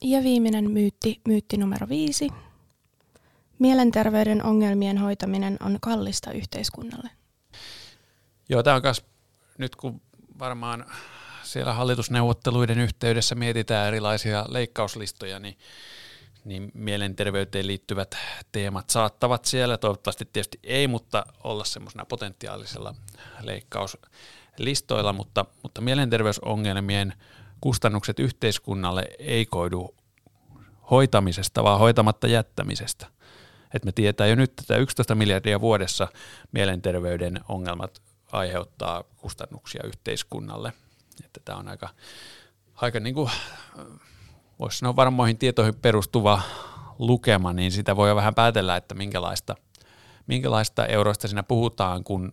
[0.00, 2.28] Ja viimeinen myytti, myytti numero viisi.
[3.62, 7.10] Mielenterveyden ongelmien hoitaminen on kallista yhteiskunnalle.
[8.48, 9.04] Joo, tämä on myös
[9.58, 10.00] nyt kun
[10.38, 10.86] varmaan
[11.42, 15.58] siellä hallitusneuvotteluiden yhteydessä mietitään erilaisia leikkauslistoja, niin,
[16.44, 18.16] niin mielenterveyteen liittyvät
[18.52, 22.94] teemat saattavat siellä, toivottavasti tietysti ei, mutta olla semmoisena potentiaalisella
[23.40, 27.12] leikkauslistoilla, mutta, mutta mielenterveysongelmien
[27.60, 29.94] kustannukset yhteiskunnalle ei koidu
[30.90, 33.21] hoitamisesta, vaan hoitamatta jättämisestä.
[33.74, 36.08] Et me tietää jo nyt, että 11 miljardia vuodessa
[36.52, 40.72] mielenterveyden ongelmat aiheuttaa kustannuksia yhteiskunnalle.
[41.24, 41.88] Että tämä on aika,
[42.74, 43.30] aika niin kuin,
[44.58, 46.42] voisi sanoa varmoihin tietoihin perustuva
[46.98, 49.54] lukema, niin sitä voi jo vähän päätellä, että minkälaista,
[50.26, 52.32] minkälaista euroista siinä puhutaan, kun,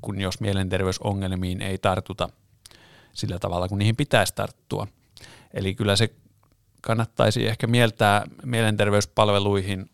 [0.00, 2.28] kun jos mielenterveysongelmiin ei tartuta
[3.12, 4.86] sillä tavalla, kun niihin pitäisi tarttua.
[5.54, 6.10] Eli kyllä se
[6.80, 9.90] kannattaisi ehkä mieltää mielenterveyspalveluihin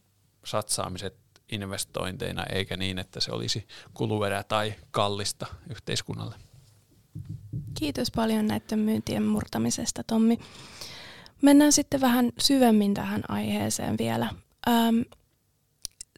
[0.49, 1.17] satsaamiset
[1.53, 6.35] investointeina, eikä niin, että se olisi kuluerä tai kallista yhteiskunnalle.
[7.79, 10.39] Kiitos paljon näiden myyntien murtamisesta, Tommi.
[11.43, 14.31] Mennään sitten vähän syvemmin tähän aiheeseen vielä.
[14.69, 15.01] Ähm,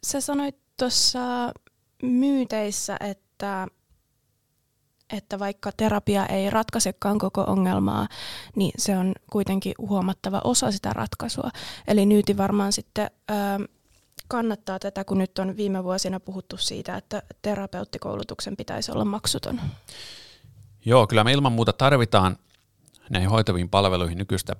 [0.03, 1.51] sä sanoit tuossa
[2.03, 3.67] myyteissä, että,
[5.13, 8.07] että vaikka terapia ei ratkaisekaan koko ongelmaa,
[8.55, 11.49] niin se on kuitenkin huomattava osa sitä ratkaisua.
[11.87, 13.63] Eli Nyyti varmaan sitten ähm,
[14.31, 19.61] kannattaa tätä, kun nyt on viime vuosina puhuttu siitä, että terapeuttikoulutuksen pitäisi olla maksuton.
[20.85, 22.37] Joo, kyllä me ilman muuta tarvitaan
[23.09, 24.55] näihin hoitaviin palveluihin nykyistä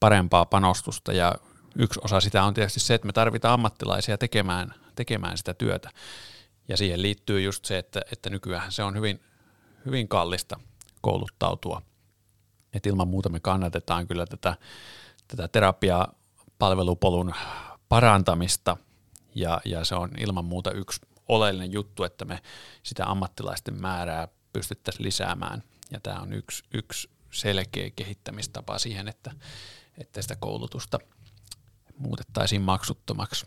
[0.00, 1.34] parempaa panostusta ja
[1.78, 5.90] yksi osa sitä on tietysti se, että me tarvitaan ammattilaisia tekemään, tekemään sitä työtä.
[6.68, 9.20] Ja siihen liittyy just se, että, että nykyään se on hyvin,
[9.86, 10.60] hyvin kallista
[11.00, 11.82] kouluttautua.
[12.72, 14.56] Et ilman muuta me kannatetaan kyllä tätä,
[15.28, 17.34] tätä terapiapalvelupolun
[17.88, 18.76] parantamista
[19.34, 22.40] ja, ja se on ilman muuta yksi oleellinen juttu, että me
[22.82, 25.62] sitä ammattilaisten määrää pystyttäisiin lisäämään.
[25.90, 29.30] Ja tämä on yksi, yksi selkeä kehittämistapa siihen, että,
[29.98, 30.98] että sitä koulutusta
[31.98, 33.46] muutettaisiin maksuttomaksi.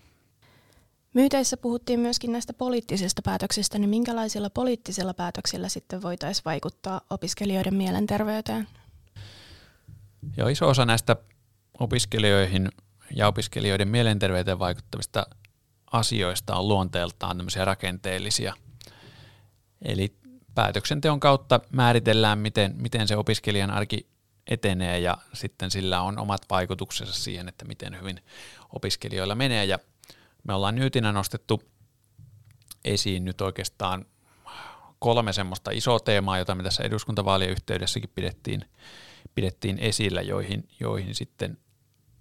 [1.14, 8.68] Myyteissä puhuttiin myöskin näistä poliittisista päätöksistä, niin minkälaisilla poliittisilla päätöksillä sitten voitaisiin vaikuttaa opiskelijoiden mielenterveyteen?
[10.38, 11.16] Joo, iso osa näistä
[11.80, 12.70] opiskelijoihin
[13.16, 15.26] ja opiskelijoiden mielenterveyteen vaikuttavista
[15.92, 18.54] asioista on luonteeltaan tämmöisiä rakenteellisia.
[19.82, 20.16] Eli
[20.56, 24.08] päätöksenteon kautta määritellään, miten, miten se opiskelijan arki
[24.48, 28.22] etenee ja sitten sillä on omat vaikutuksensa siihen, että miten hyvin
[28.76, 29.66] opiskelijoilla menee.
[29.66, 29.80] Ja
[30.44, 31.62] me ollaan nyytinä nostettu
[32.86, 34.06] esiin nyt oikeastaan
[35.00, 38.66] kolme semmoista isoa teemaa, jota me tässä eduskuntavaalien yhteydessäkin pidettiin,
[39.36, 41.58] pidettiin esillä, joihin, joihin sitten,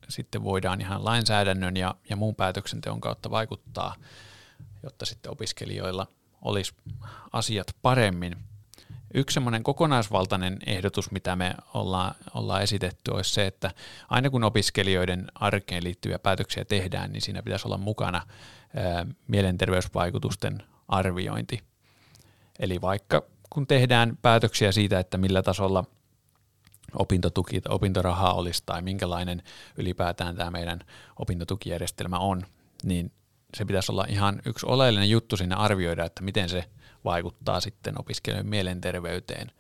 [0.09, 3.95] sitten voidaan ihan lainsäädännön ja, ja muun päätöksenteon kautta vaikuttaa,
[4.83, 6.07] jotta sitten opiskelijoilla
[6.43, 6.75] olisi
[7.33, 8.37] asiat paremmin.
[9.15, 13.71] Yksi semmoinen kokonaisvaltainen ehdotus, mitä me ollaan, ollaan esitetty, olisi se, että
[14.09, 18.23] aina kun opiskelijoiden arkeen liittyviä päätöksiä tehdään, niin siinä pitäisi olla mukana
[18.77, 21.63] ää, mielenterveysvaikutusten arviointi.
[22.59, 25.85] Eli vaikka kun tehdään päätöksiä siitä, että millä tasolla
[26.95, 29.43] opintotuki tai opintorahaa olisi tai minkälainen
[29.77, 30.81] ylipäätään tämä meidän
[31.17, 32.43] opintotukijärjestelmä on,
[32.85, 33.13] niin
[33.57, 36.65] se pitäisi olla ihan yksi oleellinen juttu sinne arvioida, että miten se
[37.05, 39.51] vaikuttaa sitten opiskelijoiden mielenterveyteen.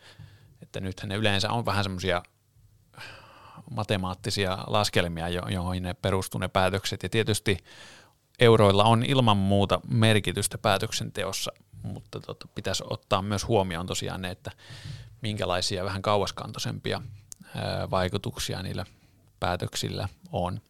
[0.62, 2.22] Että nythän ne yleensä on vähän semmoisia
[3.70, 7.02] matemaattisia laskelmia, joihin ne perustuu ne päätökset.
[7.02, 7.58] Ja tietysti
[8.38, 14.50] euroilla on ilman muuta merkitystä päätöksenteossa, mutta tota, pitäisi ottaa myös huomioon tosiaan ne, että
[15.22, 17.02] minkälaisia vähän kauaskantoisempia
[17.90, 18.86] vaikutuksia niillä
[19.40, 20.60] päätöksillä on.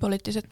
[0.00, 0.44] poliittiset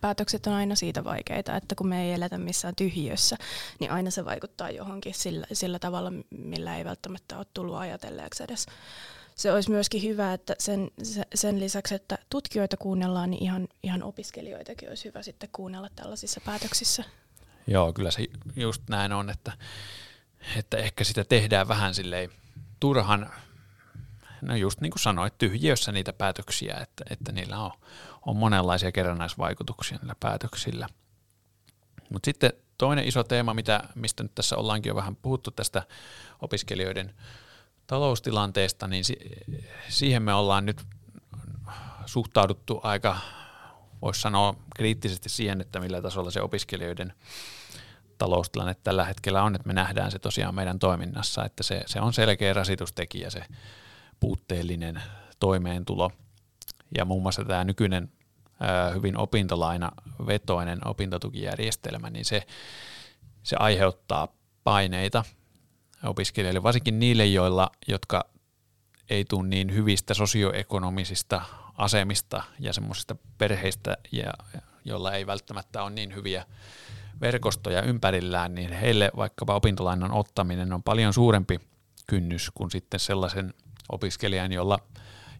[0.00, 3.36] päätökset on aina siitä vaikeita, että kun me ei eletä missään tyhjössä,
[3.80, 8.66] niin aina se vaikuttaa johonkin sillä, sillä tavalla, millä ei välttämättä ole tullut ajatelleeksi edes.
[9.34, 10.90] Se olisi myöskin hyvä, että sen,
[11.34, 17.04] sen lisäksi, että tutkijoita kuunnellaan, niin ihan, ihan opiskelijoitakin olisi hyvä sitten kuunnella tällaisissa päätöksissä.
[17.66, 19.52] Joo, kyllä se just näin on, että,
[20.56, 22.30] että ehkä sitä tehdään vähän silleen
[22.80, 23.30] turhan,
[24.42, 27.70] no just niin kuin sanoit, tyhjiössä niitä päätöksiä, että, että niillä on,
[28.26, 30.88] on monenlaisia kerrannaisvaikutuksia niillä päätöksillä.
[32.10, 35.82] Mutta sitten toinen iso teema, mitä, mistä nyt tässä ollaankin jo vähän puhuttu tästä
[36.40, 37.14] opiskelijoiden
[37.86, 39.30] taloustilanteesta, niin si-
[39.88, 40.82] siihen me ollaan nyt
[42.06, 43.18] suhtauduttu aika,
[44.02, 47.12] voisi sanoa kriittisesti siihen, että millä tasolla se opiskelijoiden
[48.18, 52.12] taloustilanne tällä hetkellä on, että me nähdään se tosiaan meidän toiminnassa, että se, se on
[52.12, 53.44] selkeä rasitustekijä, se
[54.20, 55.02] puutteellinen
[55.40, 56.10] toimeentulo.
[56.98, 58.12] Ja muun muassa tämä nykyinen
[58.94, 62.46] hyvin opintolainavetoinen opintotukijärjestelmä, niin se,
[63.42, 64.28] se aiheuttaa
[64.64, 65.24] paineita
[66.04, 68.24] opiskelijoille, varsinkin niille, joilla, jotka
[69.10, 71.42] ei tule niin hyvistä sosioekonomisista
[71.76, 74.32] asemista ja semmoisista perheistä, ja,
[74.84, 76.44] joilla ei välttämättä ole niin hyviä
[77.20, 81.60] verkostoja ympärillään, niin heille vaikkapa opintolainan ottaminen on paljon suurempi
[82.06, 83.54] kynnys kuin sitten sellaisen
[83.88, 84.78] opiskelijan, jolla,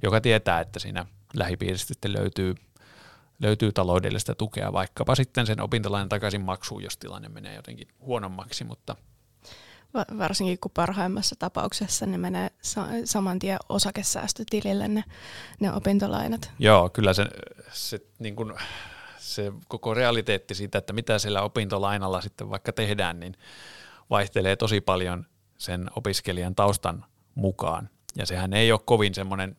[0.02, 2.54] joka tietää, että siinä lähipiiristä sitten löytyy,
[3.42, 8.96] löytyy taloudellista tukea vaikkapa sitten sen opintolainan takaisin maksuun, jos tilanne menee jotenkin huonommaksi, mutta
[10.18, 12.50] varsinkin kun parhaimmassa tapauksessa ne menee
[13.04, 15.04] saman tien osakesäästötilille ne,
[15.60, 16.50] ne opintolainat.
[16.58, 17.26] Joo, kyllä se,
[17.72, 18.52] se niin kuin
[19.18, 23.34] se koko realiteetti siitä, että mitä sillä opintolainalla sitten vaikka tehdään, niin
[24.10, 25.26] vaihtelee tosi paljon
[25.58, 27.04] sen opiskelijan taustan
[27.34, 27.90] mukaan.
[28.16, 29.56] Ja sehän ei ole kovin semmoinen,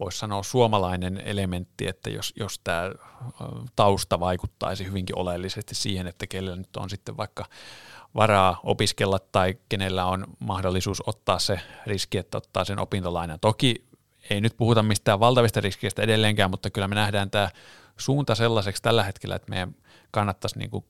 [0.00, 2.90] voisi sanoa suomalainen elementti, että jos, jos tämä
[3.76, 7.44] tausta vaikuttaisi hyvinkin oleellisesti siihen, että kenellä nyt on sitten vaikka
[8.14, 13.40] varaa opiskella tai kenellä on mahdollisuus ottaa se riski, että ottaa sen opintolainan.
[13.40, 13.86] Toki
[14.30, 17.50] ei nyt puhuta mistään valtavista riskeistä edelleenkään, mutta kyllä me nähdään tämä
[17.96, 19.74] suunta sellaiseksi tällä hetkellä, että meidän
[20.10, 20.84] kannattaisi niin kuin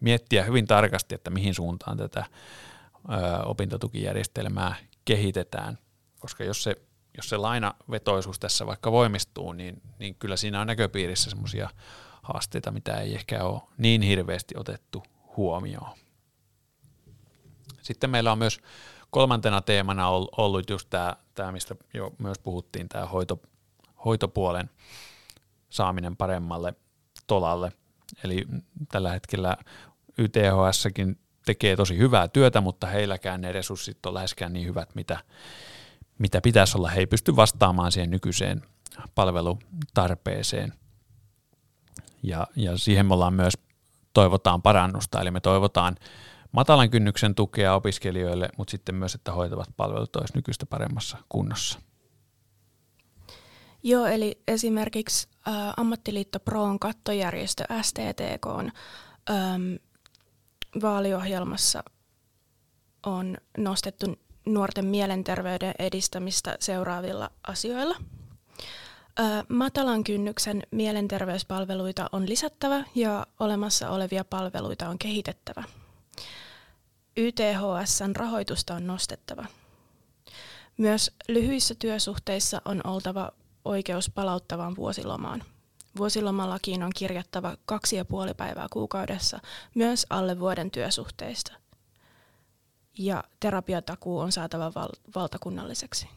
[0.00, 2.24] miettiä hyvin tarkasti, että mihin suuntaan tätä
[3.10, 5.78] ö, opintotukijärjestelmää kehitetään,
[6.20, 6.76] koska jos se,
[7.16, 11.70] jos se lainavetoisuus tässä vaikka voimistuu, niin, niin kyllä siinä on näköpiirissä semmoisia
[12.22, 15.02] haasteita, mitä ei ehkä ole niin hirveästi otettu
[15.36, 15.98] huomioon.
[17.82, 18.60] Sitten meillä on myös
[19.10, 23.40] kolmantena teemana ollut just tämä, tämä mistä jo myös puhuttiin, tämä hoito,
[24.04, 24.70] hoitopuolen
[25.76, 26.74] saaminen paremmalle
[27.26, 27.72] tolalle.
[28.24, 28.46] Eli
[28.92, 29.56] tällä hetkellä
[30.18, 35.18] YTHSkin tekee tosi hyvää työtä, mutta heilläkään ne resurssit on läheskään niin hyvät, mitä,
[36.18, 36.88] mitä pitäisi olla.
[36.88, 38.62] He ei pysty vastaamaan siihen nykyiseen
[39.14, 40.72] palvelutarpeeseen.
[42.22, 43.54] Ja, ja siihen me ollaan myös
[44.12, 45.96] toivotaan parannusta, eli me toivotaan
[46.52, 51.78] matalan kynnyksen tukea opiskelijoille, mutta sitten myös, että hoitavat palvelut olisivat nykyistä paremmassa kunnossa.
[53.82, 55.28] Joo, eli esimerkiksi
[55.76, 58.72] Ammattiliitto Proon kattojärjestö STTK on
[60.82, 61.84] vaaliohjelmassa
[63.06, 67.96] on nostettu nuorten mielenterveyden edistämistä seuraavilla asioilla.
[69.20, 75.64] Ä, matalan kynnyksen mielenterveyspalveluita on lisättävä ja olemassa olevia palveluita on kehitettävä.
[77.16, 79.44] YTHSn rahoitusta on nostettava.
[80.76, 83.32] Myös lyhyissä työsuhteissa on oltava
[83.66, 85.42] oikeus palauttavaan vuosilomaan.
[85.98, 89.40] Vuosilomalakiin on kirjattava kaksi ja puoli päivää kuukaudessa
[89.74, 91.52] myös alle vuoden työsuhteista.
[92.98, 96.08] Ja terapiatakuu on saatava val- valtakunnalliseksi.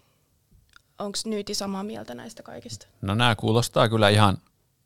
[1.00, 2.88] Onko Nyyti samaa mieltä näistä kaikista?
[3.02, 4.38] No nämä kuulostaa kyllä ihan,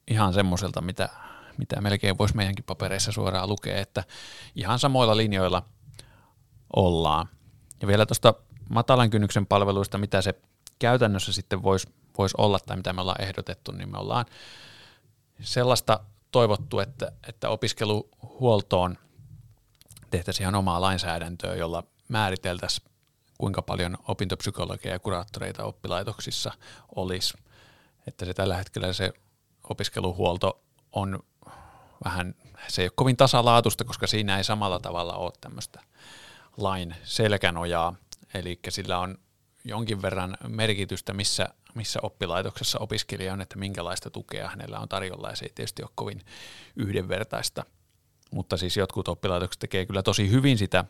[0.08, 1.10] ihan semmoiselta, mitä,
[1.58, 4.04] mitä melkein voisi meidänkin papereissa suoraan lukea, että
[4.56, 5.64] ihan samoilla linjoilla
[6.76, 7.30] ollaan.
[7.82, 8.34] Ja vielä tuosta
[8.70, 10.34] matalan kynnyksen palveluista, mitä se
[10.80, 14.26] käytännössä sitten voisi vois olla tai mitä me ollaan ehdotettu, niin me ollaan
[15.42, 16.00] sellaista
[16.32, 18.98] toivottu, että, että opiskeluhuoltoon
[20.10, 22.88] tehtäisiin ihan omaa lainsäädäntöä, jolla määriteltäisiin,
[23.38, 26.52] kuinka paljon opintopsykologeja ja kuraattoreita oppilaitoksissa
[26.96, 27.34] olisi.
[28.08, 29.14] Että se tällä hetkellä se
[29.70, 31.20] opiskeluhuolto on
[32.06, 32.36] vähän,
[32.68, 35.82] se ei ole kovin tasalaatusta, koska siinä ei samalla tavalla ole tämmöistä
[36.58, 37.96] lain selkänojaa,
[38.34, 39.18] eli sillä on
[39.64, 45.36] jonkin verran merkitystä, missä, missä oppilaitoksessa opiskelija on, että minkälaista tukea hänellä on tarjolla, ja
[45.36, 46.22] se ei tietysti ole kovin
[46.76, 47.66] yhdenvertaista.
[48.32, 50.86] Mutta siis jotkut oppilaitokset tekee kyllä tosi hyvin sitä,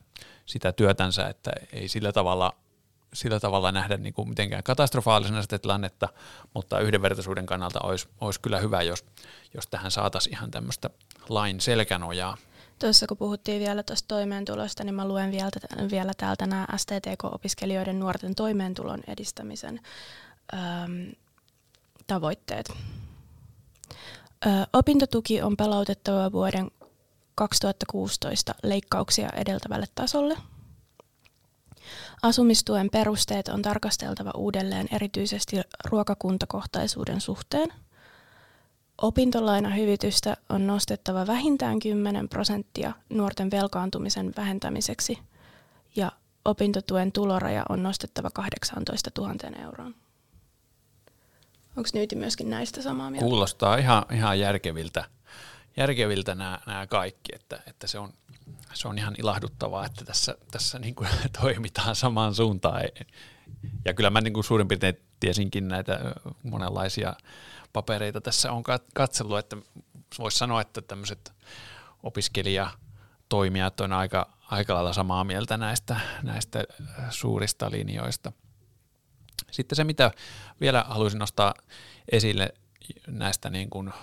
[0.46, 2.54] sitä työtänsä, että ei sillä tavalla
[3.14, 6.10] sillä tavalla nähdä niin kuin mitenkään katastrofaalisena sitä tilannetta,
[6.54, 9.06] mutta yhdenvertaisuuden kannalta olisi, olisi kyllä hyvä, jos,
[9.54, 10.90] jos tähän saataisiin ihan tämmöistä
[11.30, 12.38] lain selkänojaa.
[12.80, 15.50] Tuossa kun puhuttiin vielä tuosta toimeentulosta, niin mä luen vielä,
[15.92, 19.80] vielä täältä nämä STTK-opiskelijoiden nuorten toimeentulon edistämisen
[20.54, 21.12] äm,
[22.08, 22.70] tavoitteet.
[24.46, 26.72] Ö, opintotuki on palautettava vuoden
[27.36, 30.38] 2016 leikkauksia edeltävälle tasolle.
[32.22, 37.74] Asumistuen perusteet on tarkasteltava uudelleen erityisesti ruokakuntakohtaisuuden suhteen.
[39.02, 45.20] Opintolainahyvitystä on nostettava vähintään 10 prosenttia nuorten velkaantumisen vähentämiseksi
[45.96, 46.12] ja
[46.46, 49.34] opintotuen tuloraja on nostettava 18 000
[49.64, 49.96] euroon.
[51.78, 53.26] Onko Nyyti myöskin näistä samaa mieltä?
[53.26, 55.06] Kuulostaa ihan, ihan järkeviltä,
[55.78, 58.14] järkeviltä nämä, nämä kaikki, että, että se, on,
[58.74, 61.10] se on ihan ilahduttavaa, että tässä, tässä niin kuin
[61.42, 62.82] toimitaan samaan suuntaan.
[63.86, 66.00] Ja kyllä mä niin kuin suurin piirtein tiesinkin näitä
[66.44, 67.14] monenlaisia
[67.74, 68.64] papereita tässä on
[68.94, 69.58] katsellut, että
[70.20, 71.34] voisi sanoa, että tämmöiset
[72.04, 76.64] opiskelijatoimijat on aika, aika lailla samaa mieltä näistä, näistä
[77.10, 78.32] suurista linjoista–
[79.52, 80.12] sitten se, mitä
[80.62, 81.54] vielä haluaisin nostaa
[82.12, 82.54] esille
[83.08, 83.94] näistä niin kuin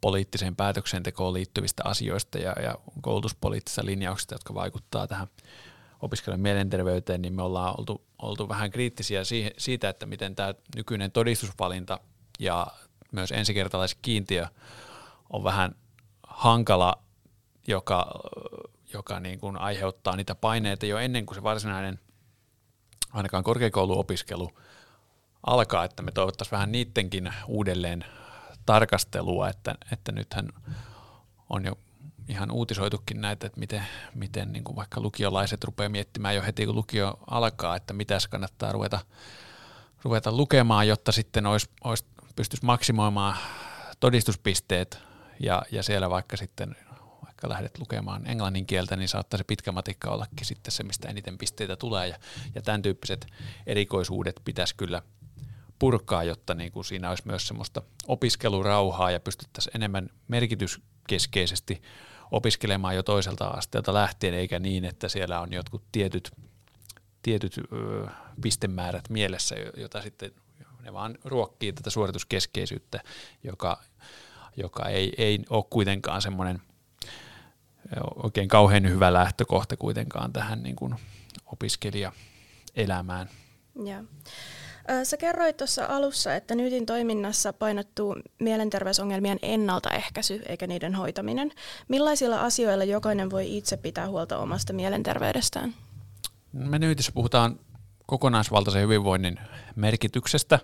[0.00, 5.26] poliittiseen päätöksentekoon liittyvistä asioista ja, ja koulutuspoliittisista linjauksista, jotka vaikuttaa tähän
[6.00, 9.22] opiskelijan mielenterveyteen, niin me ollaan oltu, oltu vähän kriittisiä
[9.58, 12.00] siitä, että miten tämä nykyinen todistusvalinta
[12.38, 12.66] ja
[13.12, 14.46] myös ensikertalaiskiintiö
[15.30, 15.74] on vähän
[16.26, 17.02] hankala,
[17.66, 18.20] joka,
[18.92, 21.98] joka niin kuin aiheuttaa niitä paineita jo ennen kuin se varsinainen
[23.12, 24.50] ainakaan korkeakouluopiskelu
[25.46, 28.04] alkaa, että me toivottaisiin vähän niidenkin uudelleen
[28.66, 30.48] tarkastelua, että, että nythän
[31.50, 31.78] on jo
[32.28, 33.84] ihan uutisoitukin näitä, että miten,
[34.14, 38.72] miten niin kuin vaikka lukiolaiset rupeaa miettimään jo heti, kun lukio alkaa, että mitä kannattaa
[38.72, 39.00] ruveta,
[40.02, 42.04] ruveta lukemaan, jotta sitten olisi, olisi,
[42.36, 43.36] pystyisi maksimoimaan
[44.00, 44.98] todistuspisteet
[45.40, 46.76] ja, ja siellä vaikka sitten
[47.24, 51.38] vaikka lähdet lukemaan englannin kieltä, niin saattaa se pitkä matikka ollakin sitten se, mistä eniten
[51.38, 52.16] pisteitä tulee ja,
[52.54, 53.26] ja tämän tyyppiset
[53.66, 55.02] erikoisuudet pitäisi kyllä–
[55.84, 61.82] purkaa, jotta niin kuin siinä olisi myös semmoista opiskelurauhaa ja pystyttäisiin enemmän merkityskeskeisesti
[62.30, 66.32] opiskelemaan jo toiselta asteelta lähtien, eikä niin, että siellä on jotkut tietyt,
[67.22, 68.06] tietyt ö,
[68.42, 70.30] pistemäärät mielessä, jota sitten
[70.80, 73.00] ne vaan ruokkii tätä suorituskeskeisyyttä,
[73.42, 73.82] joka,
[74.56, 76.62] joka ei, ei ole kuitenkaan semmoinen
[78.22, 80.94] oikein kauhean hyvä lähtökohta kuitenkaan tähän niin kuin
[81.46, 83.28] opiskelijaelämään.
[83.86, 84.04] Yeah.
[85.04, 91.52] Sä kerroit tuossa alussa, että Nytin toiminnassa painottuu mielenterveysongelmien ennaltaehkäisy eikä niiden hoitaminen.
[91.88, 95.74] Millaisilla asioilla jokainen voi itse pitää huolta omasta mielenterveydestään?
[96.52, 97.60] Me Nytissä puhutaan
[98.06, 99.40] kokonaisvaltaisen hyvinvoinnin
[99.76, 100.58] merkityksestä.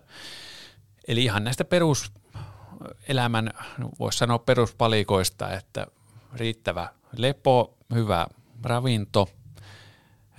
[1.09, 3.51] Eli ihan näistä peruselämän,
[3.99, 5.87] voisi sanoa peruspalikoista, että
[6.35, 8.27] riittävä lepo, hyvä
[8.63, 9.29] ravinto,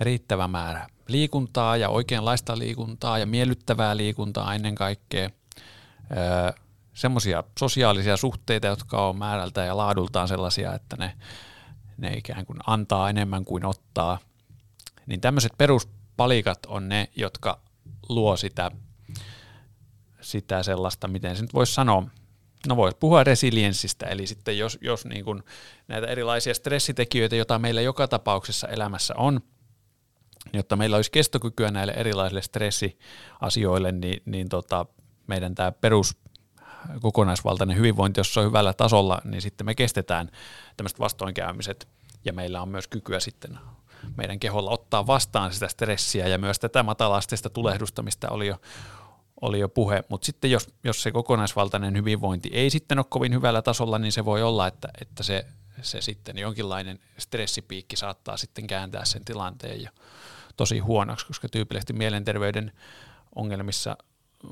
[0.00, 5.30] riittävä määrä liikuntaa ja oikeanlaista liikuntaa ja miellyttävää liikuntaa ennen kaikkea.
[6.94, 11.16] Semmoisia sosiaalisia suhteita, jotka on määrältä ja laadultaan sellaisia, että ne,
[11.96, 14.18] ne ikään kuin antaa enemmän kuin ottaa.
[15.06, 17.60] Niin tämmöiset peruspalikat on ne, jotka
[18.08, 18.70] luo sitä,
[20.20, 22.06] sitä sellaista, miten se nyt voisi sanoa,
[22.66, 25.42] no voisi puhua resilienssistä, eli sitten jos, jos niin kuin
[25.88, 29.40] näitä erilaisia stressitekijöitä, joita meillä joka tapauksessa elämässä on,
[30.52, 34.86] jotta meillä olisi kestokykyä näille erilaisille stressiasioille, niin, niin tota,
[35.26, 36.16] meidän tämä perus
[37.00, 40.30] kokonaisvaltainen hyvinvointi, jos se on hyvällä tasolla, niin sitten me kestetään
[40.76, 41.88] tämmöiset vastoinkäymiset.
[42.24, 43.58] Ja meillä on myös kykyä sitten
[44.16, 48.56] meidän keholla ottaa vastaan sitä stressiä ja myös tätä matalasteista tulehdusta, mistä oli jo,
[49.40, 53.62] oli jo puhe, mutta sitten jos, jos se kokonaisvaltainen hyvinvointi ei sitten ole kovin hyvällä
[53.62, 55.46] tasolla, niin se voi olla, että, että se,
[55.82, 59.90] se sitten jonkinlainen stressipiikki saattaa sitten kääntää sen tilanteen ja
[60.56, 62.72] tosi huonoksi, koska tyypillisesti mielenterveyden
[63.34, 63.96] ongelmissa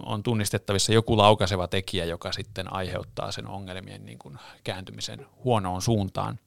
[0.06, 6.38] on tunnistettavissa joku laukaiseva tekijä, joka sitten aiheuttaa sen ongelmien niin kuin kääntymisen huonoon suuntaan.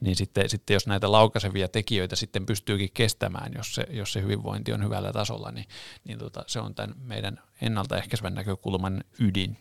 [0.00, 4.72] Niin sitten, sitten jos näitä laukaisevia tekijöitä sitten pystyykin kestämään, jos se, jos se hyvinvointi
[4.72, 5.68] on hyvällä tasolla, niin,
[6.04, 9.56] niin tota, se on tämän meidän ennaltaehkäisevän näkökulman ydin.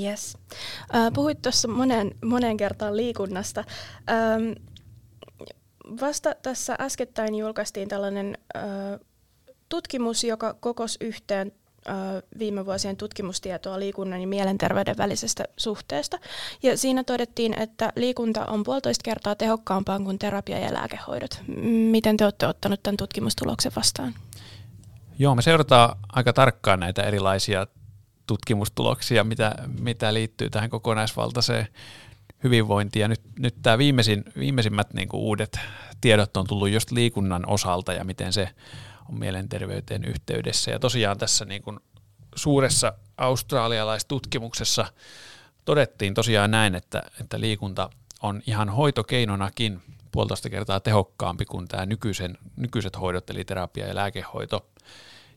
[0.00, 0.36] Yes.
[0.94, 3.64] Äh, puhuit tuossa monen, monen kertaan liikunnasta.
[6.00, 8.38] Vasta tässä äskettäin julkaistiin tällainen
[9.68, 11.52] tutkimus, joka kokosi yhteen
[12.38, 16.18] viime vuosien tutkimustietoa liikunnan ja mielenterveyden välisestä suhteesta.
[16.62, 21.40] Ja siinä todettiin, että liikunta on puolitoista kertaa tehokkaampaa kuin terapia ja lääkehoidot.
[21.90, 24.14] Miten te olette ottanut tämän tutkimustuloksen vastaan?
[25.18, 27.66] Joo, me seurataan aika tarkkaan näitä erilaisia
[28.26, 31.68] tutkimustuloksia, mitä, mitä liittyy tähän kokonaisvaltaiseen
[32.44, 33.00] hyvinvointiin.
[33.00, 35.58] Ja nyt, nyt tämä viimeisin, viimeisimmät niin kuin uudet
[36.00, 38.48] tiedot on tullut just liikunnan osalta ja miten se
[39.08, 40.70] on mielenterveyteen yhteydessä.
[40.70, 41.80] Ja tosiaan tässä niin kuin
[42.34, 44.86] suuressa australialaistutkimuksessa
[45.64, 47.90] todettiin tosiaan näin, että, että liikunta
[48.22, 54.66] on ihan hoitokeinonakin puolitoista kertaa tehokkaampi kuin tämä nykyisen, nykyiset hoidot, eli terapia ja lääkehoito.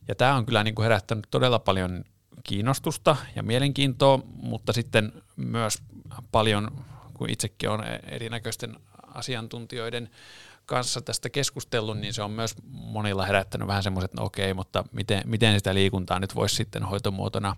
[0.07, 2.03] Ja tämä on kyllä niin kuin herättänyt todella paljon
[2.47, 5.83] kiinnostusta ja mielenkiintoa, mutta sitten myös
[6.31, 6.71] paljon,
[7.13, 8.75] kun itsekin on erinäköisten
[9.13, 10.09] asiantuntijoiden
[10.65, 15.21] kanssa tästä keskustellut, niin se on myös monilla herättänyt vähän semmoiset, no okei, mutta miten,
[15.25, 17.55] miten sitä liikuntaa nyt voisi sitten hoitomuotona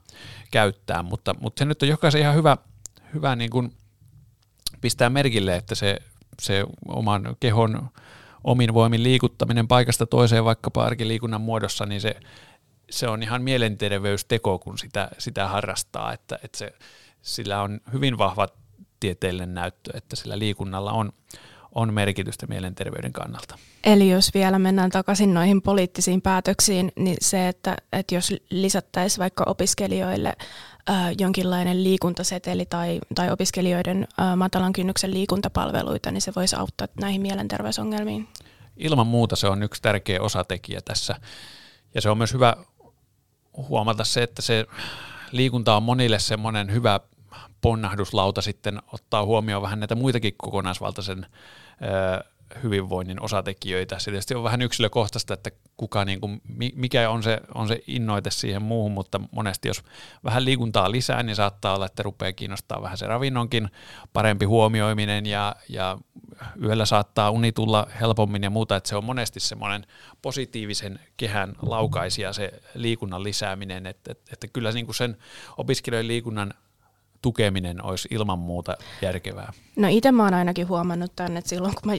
[0.52, 2.58] käyttää, mutta, mutta se nyt on jokaisen ihan hyvä,
[3.14, 3.74] hyvä niin kuin
[4.82, 5.98] pistää merkille, että se,
[6.42, 7.90] se oman kehon
[8.44, 12.16] omin voimin liikuttaminen paikasta toiseen vaikkapa arkiliikunnan muodossa, niin se,
[12.90, 16.74] se on ihan mielenterveysteko, kun sitä, sitä harrastaa, että, että se,
[17.22, 18.48] sillä on hyvin vahva
[19.00, 21.12] tieteellinen näyttö, että sillä liikunnalla on,
[21.76, 23.56] on merkitystä mielenterveyden kannalta.
[23.84, 29.44] Eli jos vielä mennään takaisin noihin poliittisiin päätöksiin, niin se, että, että jos lisättäisiin vaikka
[29.48, 30.34] opiskelijoille
[30.90, 37.22] äh, jonkinlainen liikuntaseteli tai, tai opiskelijoiden äh, matalan kynnyksen liikuntapalveluita, niin se voisi auttaa näihin
[37.22, 38.28] mielenterveysongelmiin.
[38.78, 41.16] Ilman muuta se on yksi tärkeä osatekijä tässä.
[41.96, 42.56] Ja se on myös hyvä
[43.58, 44.66] huomata se, että se
[45.32, 47.00] liikunta on monille semmoinen hyvä
[47.62, 51.26] ponnahduslauta sitten ottaa huomioon vähän näitä muitakin kokonaisvaltaisen
[52.64, 54.00] hyvinvoinnin osatekijöitä.
[54.00, 56.42] Se tietysti on vähän yksilökohtaista, että kuka niin kuin,
[56.76, 59.84] mikä on se, on se innoite siihen muuhun, mutta monesti jos
[60.24, 63.70] vähän liikuntaa lisää, niin saattaa olla, että rupeaa kiinnostaa vähän se ravinnonkin
[64.14, 65.98] parempi huomioiminen ja, ja
[66.64, 69.86] yöllä saattaa uni tulla helpommin ja muuta, että se on monesti semmoinen
[70.22, 75.18] positiivisen kehän laukaisia se liikunnan lisääminen, että, että, että kyllä niin kuin sen
[75.58, 76.54] opiskelijoiden liikunnan
[77.22, 79.54] tukeminen olisi ilman muuta järkevää?
[79.76, 81.94] No itse mä oon ainakin huomannut tämän, että silloin kun mä,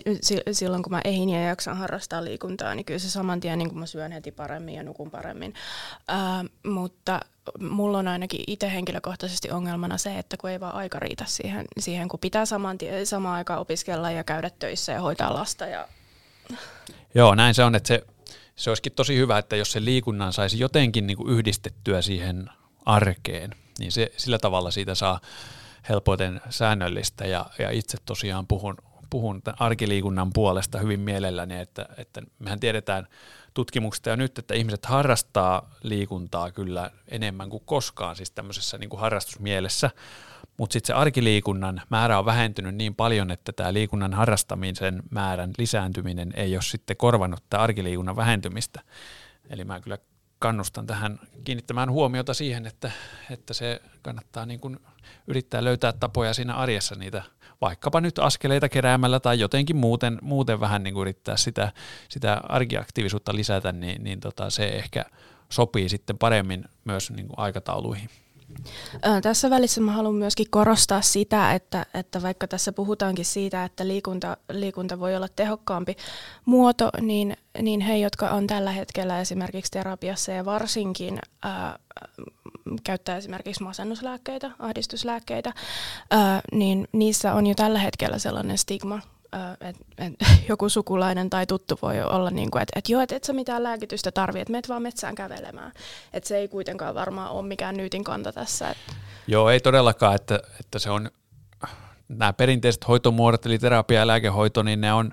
[0.53, 3.79] silloin kun mä ehin ja jaksan harrastaa liikuntaa, niin kyllä se saman tien niin kun
[3.79, 5.55] mä syön heti paremmin ja nukun paremmin.
[6.09, 7.21] Ää, mutta
[7.61, 12.09] mulla on ainakin itse henkilökohtaisesti ongelmana se, että kun ei vaan aika riitä siihen, siihen
[12.09, 15.67] kun pitää saman tien, samaan aikaan opiskella ja käydä töissä ja hoitaa lasta.
[15.67, 15.89] Ja...
[17.15, 18.05] Joo, näin se on, että se,
[18.57, 22.51] se olisikin tosi hyvä, että jos se liikunnan saisi jotenkin niin kuin yhdistettyä siihen
[22.87, 25.21] arkeen, niin se, sillä tavalla siitä saa
[25.89, 28.75] helpoiten säännöllistä ja, ja itse tosiaan puhun,
[29.11, 33.07] puhun arkiliikunnan puolesta hyvin mielelläni, että, että mehän tiedetään
[33.55, 39.01] tutkimuksista jo nyt, että ihmiset harrastaa liikuntaa kyllä enemmän kuin koskaan, siis tämmöisessä niin kuin
[39.01, 39.91] harrastusmielessä,
[40.57, 46.33] mutta sitten se arkiliikunnan määrä on vähentynyt niin paljon, että tämä liikunnan harrastamisen määrän lisääntyminen
[46.35, 48.81] ei ole sitten korvannut tämä arkiliikunnan vähentymistä.
[49.51, 49.99] Eli mä kyllä
[50.41, 52.91] kannustan tähän kiinnittämään huomiota siihen, että,
[53.31, 54.79] että se kannattaa niin kuin
[55.27, 57.23] yrittää löytää tapoja siinä arjessa niitä
[57.61, 61.73] vaikkapa nyt askeleita keräämällä tai jotenkin muuten, muuten vähän niin kuin yrittää sitä,
[62.09, 65.05] sitä arkiaktiivisuutta lisätä, niin, niin tota, se ehkä
[65.49, 68.11] sopii sitten paremmin myös niin kuin aikatauluihin.
[69.23, 74.37] Tässä välissä mä haluan myöskin korostaa sitä, että, että vaikka tässä puhutaankin siitä, että liikunta,
[74.53, 75.97] liikunta voi olla tehokkaampi
[76.45, 81.79] muoto, niin, niin he, jotka on tällä hetkellä esimerkiksi terapiassa ja varsinkin ää,
[82.85, 85.53] käyttää esimerkiksi masennuslääkkeitä, ahdistuslääkkeitä,
[86.11, 89.01] ää, niin niissä on jo tällä hetkellä sellainen stigma,
[89.61, 90.15] että et,
[90.49, 93.63] joku sukulainen tai tuttu voi olla niin kuin, että et joo, että et sä mitään
[93.63, 95.73] lääkitystä tarvitse, että meet vaan metsään kävelemään.
[96.13, 98.71] Että se ei kuitenkaan varmaan ole mikään nyytin kanta tässä.
[98.71, 98.95] Että.
[99.27, 101.11] Joo, ei todellakaan, että, että se on
[102.09, 105.13] nämä perinteiset hoitomuodot, eli terapia ja lääkehoito, niin ne on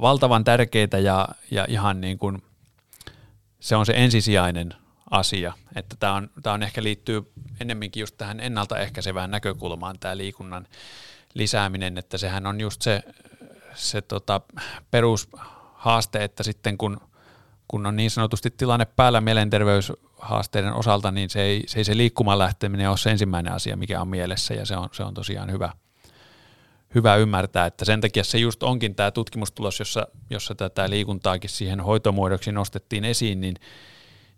[0.00, 2.42] valtavan tärkeitä ja, ja ihan niin kuin
[3.60, 4.74] se on se ensisijainen
[5.10, 5.52] asia.
[5.74, 10.66] Että tämä on, tämä on ehkä liittyy ennemminkin just tähän ennaltaehkäisevään näkökulmaan tämä liikunnan
[11.36, 13.02] lisääminen, että sehän on just se,
[13.74, 14.40] se tota,
[14.90, 17.00] perushaaste, että sitten kun,
[17.68, 22.38] kun on niin sanotusti tilanne päällä mielenterveyshaasteiden osalta, niin se ei se, ei se liikkumaan
[22.38, 25.72] lähteminen ole se ensimmäinen asia, mikä on mielessä ja se on, se on tosiaan hyvä,
[26.94, 31.80] hyvä ymmärtää, että sen takia se just onkin tämä tutkimustulos, jossa, jossa tätä liikuntaakin siihen
[31.80, 33.56] hoitomuodoksi nostettiin esiin, niin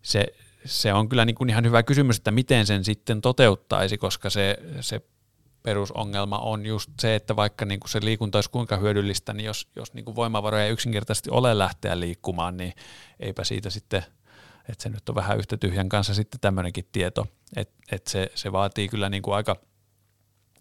[0.03, 0.27] se,
[0.65, 4.59] se on kyllä niin kuin ihan hyvä kysymys, että miten sen sitten toteuttaisi, koska se,
[4.81, 5.01] se
[5.69, 9.69] perusongelma on just se, että vaikka niin kuin se liikunta olisi kuinka hyödyllistä, niin jos,
[9.77, 12.73] jos niin kuin voimavaroja ei yksinkertaisesti ole lähteä liikkumaan, niin
[13.21, 14.05] eipä siitä sitten,
[14.69, 18.53] että se nyt on vähän yhtä tyhjän kanssa sitten tämmöinenkin tieto, että, että se, se
[18.53, 19.57] vaatii kyllä niin kuin aika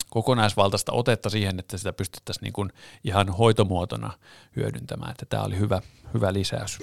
[0.09, 2.69] kokonaisvaltaista otetta siihen, että sitä pystyttäisiin niin kuin
[3.03, 4.11] ihan hoitomuotona
[4.55, 5.81] hyödyntämään, että tämä oli hyvä,
[6.13, 6.79] hyvä lisäys.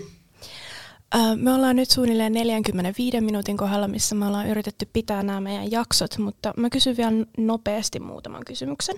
[1.36, 6.18] Me ollaan nyt suunnilleen 45 minuutin kohdalla, missä me ollaan yritetty pitää nämä meidän jaksot,
[6.18, 8.96] mutta mä kysyn vielä nopeasti muutaman kysymyksen.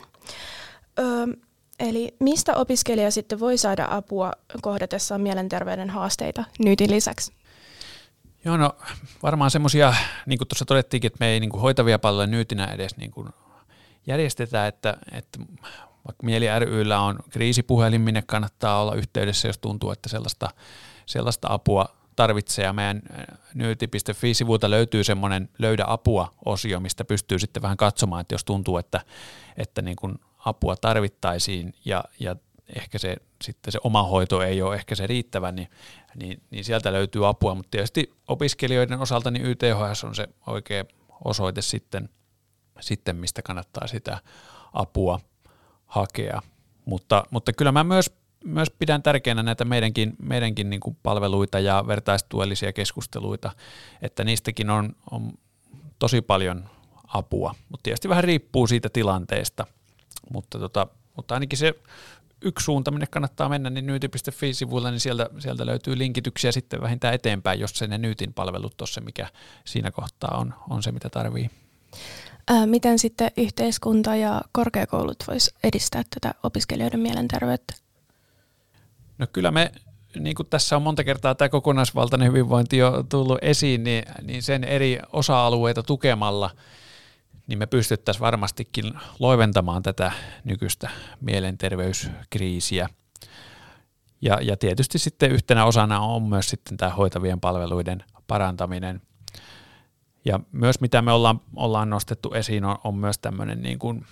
[1.78, 7.32] Eli mistä opiskelija sitten voi saada apua kohdatessaan mielenterveyden haasteita nyytin lisäksi?
[8.44, 8.76] Joo, no
[9.22, 9.94] varmaan semmoisia,
[10.26, 13.28] niin kuin tuossa todettiinkin, että me ei niin kuin hoitavia palveluja nyytinä edes niin kuin
[14.06, 15.38] järjestetään, että, että
[16.06, 20.48] vaikka Mieli ryllä on kriisipuhelin, minne kannattaa olla yhteydessä, jos tuntuu, että sellaista,
[21.06, 22.64] sellaista apua tarvitsee.
[22.64, 23.02] Ja meidän
[23.54, 29.00] nyyti.fi-sivulta löytyy semmoinen löydä apua-osio, mistä pystyy sitten vähän katsomaan, että jos tuntuu, että,
[29.56, 32.36] että niin kuin apua tarvittaisiin ja, ja
[32.76, 35.68] ehkä se, sitten se oma hoito ei ole ehkä se riittävä, niin,
[36.14, 37.54] niin, niin sieltä löytyy apua.
[37.54, 40.84] Mutta tietysti opiskelijoiden osalta niin YTHS on se oikea
[41.24, 42.08] osoite sitten,
[42.80, 44.18] sitten mistä kannattaa sitä
[44.72, 45.20] apua
[45.86, 46.42] hakea.
[46.84, 48.10] Mutta, mutta kyllä mä myös,
[48.46, 53.52] myös pidän tärkeänä näitä meidänkin, meidänkin niin kuin palveluita ja vertaistuellisia keskusteluita,
[54.02, 55.32] että niistäkin on, on
[55.98, 56.68] tosi paljon
[57.06, 59.66] apua, mutta tietysti vähän riippuu siitä tilanteesta,
[60.32, 60.86] mutta, tota,
[61.16, 61.74] mutta ainakin se
[62.42, 67.60] yksi suunta, minne kannattaa mennä, niin nyyti.fi-sivuilla, niin sieltä, sieltä löytyy linkityksiä sitten vähintään eteenpäin,
[67.60, 69.28] jos se ne Nyytin palvelut on se, mikä
[69.64, 71.50] siinä kohtaa on, on se, mitä tarvii.
[72.48, 77.85] Ää, miten sitten yhteiskunta ja korkeakoulut vois edistää tätä opiskelijoiden mielenterveyttä?
[79.18, 79.72] No kyllä me,
[80.18, 84.64] niin kuin tässä on monta kertaa tämä kokonaisvaltainen hyvinvointi jo tullut esiin, niin, niin sen
[84.64, 86.50] eri osa-alueita tukemalla,
[87.46, 90.12] niin me pystyttäisiin varmastikin loiventamaan tätä
[90.44, 90.90] nykyistä
[91.20, 92.88] mielenterveyskriisiä.
[94.20, 99.02] Ja, ja tietysti sitten yhtenä osana on myös sitten tämä hoitavien palveluiden parantaminen–
[100.26, 104.06] ja myös mitä me ollaan, ollaan nostettu esiin on, on myös tämmöinen niin kuin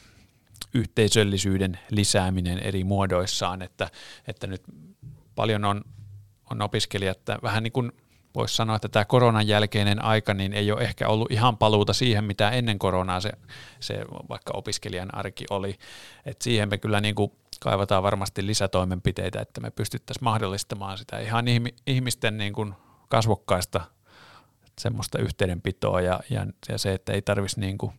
[0.75, 3.91] yhteisöllisyyden lisääminen eri muodoissaan, että,
[4.29, 4.63] että nyt
[5.35, 5.85] paljon on,
[6.51, 7.93] on opiskelijat, että vähän niin kuin
[8.35, 12.25] voisi sanoa, että tämä koronan jälkeinen aika niin ei ole ehkä ollut ihan paluuta siihen,
[12.25, 13.33] mitä ennen koronaa se,
[13.81, 15.79] se vaikka opiskelijan arki oli.
[16.27, 21.45] Et siihen me kyllä niin kuin kaivataan varmasti lisätoimenpiteitä, että me pystyttäisiin mahdollistamaan sitä ihan
[21.87, 22.75] ihmisten niin kuin
[23.09, 23.81] kasvokkaista
[24.79, 27.93] semmoista yhteydenpitoa ja, ja, ja se, että ei tarvitsisi niin kuin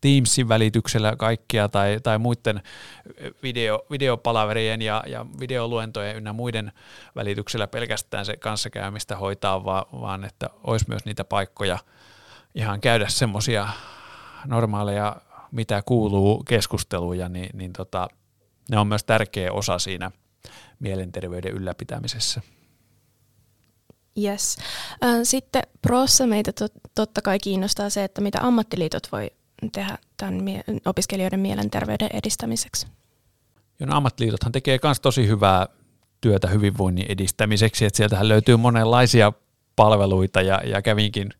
[0.00, 2.62] Teamsin välityksellä kaikkia tai, tai muiden
[3.42, 6.72] video, videopalaverien ja, ja videoluentojen ynnä muiden
[7.16, 11.78] välityksellä pelkästään se kanssakäymistä hoitaa, vaan, vaan että olisi myös niitä paikkoja
[12.54, 13.68] ihan käydä semmoisia
[14.46, 15.16] normaaleja,
[15.52, 18.08] mitä kuuluu keskusteluja, niin, niin tota,
[18.70, 20.10] ne on myös tärkeä osa siinä
[20.78, 22.40] mielenterveyden ylläpitämisessä.
[24.24, 24.56] Yes.
[25.22, 26.52] Sitten prossa meitä
[26.94, 29.30] totta kai kiinnostaa se, että mitä ammattiliitot voi
[29.72, 30.44] tehdä tämän
[30.84, 32.86] opiskelijoiden mielenterveyden edistämiseksi.
[33.80, 35.66] Ja no, ammattiliitothan tekee myös tosi hyvää
[36.20, 39.32] työtä hyvinvoinnin edistämiseksi, että sieltähän löytyy monenlaisia
[39.76, 41.30] palveluita ja, ja kävinkin,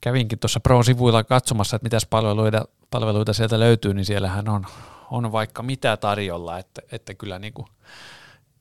[0.00, 4.66] kävinkin tuossa Pro-sivuilla katsomassa, että mitäs palveluita, palveluita sieltä löytyy, niin siellähän on,
[5.10, 7.66] on vaikka mitä tarjolla, että, että kyllä niin kuin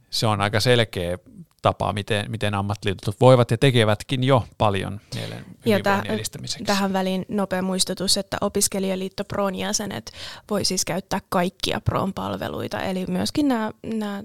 [0.10, 1.18] se on aika selkeä
[1.64, 6.64] tapa, miten, miten ammattiliitot voivat ja tekevätkin jo paljon mielen ja täh- edistämiseksi.
[6.64, 10.12] Tähän väliin nopea muistutus, että opiskelijaliitto Proon jäsenet
[10.50, 14.24] voi siis käyttää kaikkia Proon palveluita, eli myöskin nämä, nämä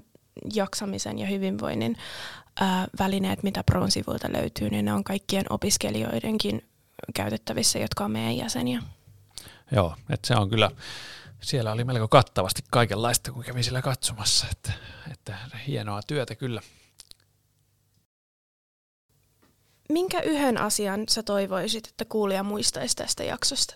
[0.53, 1.97] jaksamisen ja hyvinvoinnin
[2.59, 6.65] ää, välineet, mitä Proon sivuilta löytyy, niin ne on kaikkien opiskelijoidenkin
[7.15, 8.83] käytettävissä, jotka on meidän jäseniä.
[9.71, 10.71] Joo, että se on kyllä
[11.41, 14.71] siellä oli melko kattavasti kaikenlaista, kun kävin siellä katsomassa, että,
[15.11, 15.37] että
[15.67, 16.61] hienoa työtä kyllä.
[19.89, 23.75] Minkä yhden asian sä toivoisit, että kuulija muistaisi tästä jaksosta?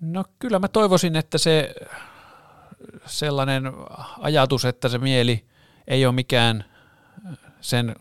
[0.00, 1.74] No kyllä mä toivoisin, että se
[3.06, 3.64] sellainen
[4.18, 5.44] ajatus, että se mieli
[5.88, 6.64] ei ole mikään
[7.60, 7.96] sen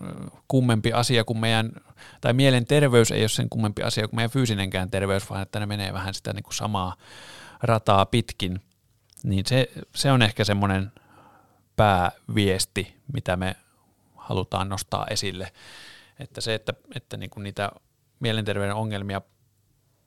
[0.47, 1.71] kummempi asia kuin meidän,
[2.21, 5.93] tai mielenterveys ei ole sen kummempi asia kuin meidän fyysinenkään terveys, vaan että ne menee
[5.93, 6.95] vähän sitä niin kuin samaa
[7.61, 8.61] rataa pitkin,
[9.23, 10.91] niin se, se on ehkä semmoinen
[11.75, 13.55] pääviesti, mitä me
[14.15, 15.51] halutaan nostaa esille.
[16.19, 17.71] Että se, että, että niin kuin niitä
[18.19, 19.21] mielenterveyden ongelmia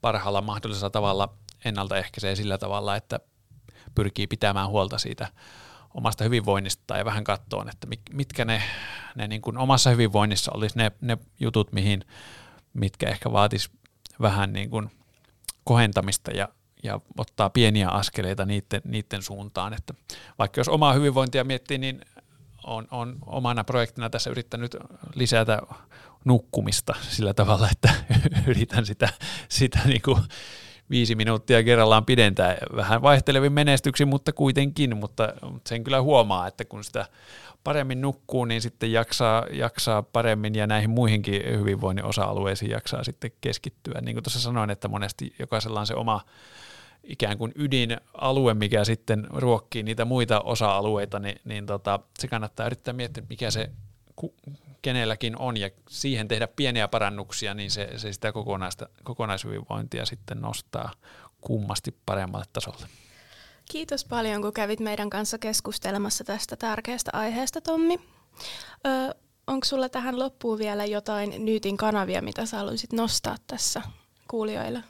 [0.00, 1.34] parhaalla mahdollisella tavalla
[1.64, 3.20] ennaltaehkäisee sillä tavalla, että
[3.94, 5.28] pyrkii pitämään huolta siitä
[5.94, 8.62] omasta hyvinvoinnista ja vähän kattoon, että mitkä ne,
[9.14, 12.04] ne niin kuin omassa hyvinvoinnissa olisi ne, ne jutut, mihin,
[12.74, 13.70] mitkä ehkä vaatis
[14.20, 14.90] vähän niin kuin
[15.64, 16.48] kohentamista ja
[16.82, 19.74] ja ottaa pieniä askeleita niiden, niiden suuntaan.
[19.74, 19.94] Että
[20.38, 22.00] vaikka jos omaa hyvinvointia miettii, niin
[22.64, 24.76] on, on omana projektina tässä yrittänyt
[25.14, 25.62] lisätä
[26.24, 27.94] nukkumista sillä tavalla, että
[28.50, 29.08] yritän sitä,
[29.48, 30.22] sitä niin kuin
[30.90, 32.56] viisi minuuttia kerrallaan pidentää.
[32.76, 37.06] Vähän vaihtelevin menestyksi, mutta kuitenkin, mutta, mutta sen kyllä huomaa, että kun sitä
[37.64, 44.00] paremmin nukkuu, niin sitten jaksaa, jaksaa paremmin ja näihin muihinkin hyvinvoinnin osa-alueisiin jaksaa sitten keskittyä.
[44.00, 46.20] Niin kuin tuossa sanoin, että monesti jokaisella on se oma
[47.04, 52.94] ikään kuin ydinalue, mikä sitten ruokkii niitä muita osa-alueita, niin, niin tota, se kannattaa yrittää
[52.94, 53.70] miettiä, mikä se
[54.82, 60.92] kenelläkin on ja siihen tehdä pieniä parannuksia, niin se, se sitä kokonaista, kokonaishyvinvointia sitten nostaa
[61.40, 62.86] kummasti paremmalle tasolle.
[63.70, 68.00] Kiitos paljon, kun kävit meidän kanssa keskustelemassa tästä tärkeästä aiheesta, Tommi.
[68.86, 69.14] Ö,
[69.46, 73.82] onko sulla tähän loppuun vielä jotain Nyytin kanavia, mitä sä haluaisit nostaa tässä
[74.28, 74.84] kuulijoille?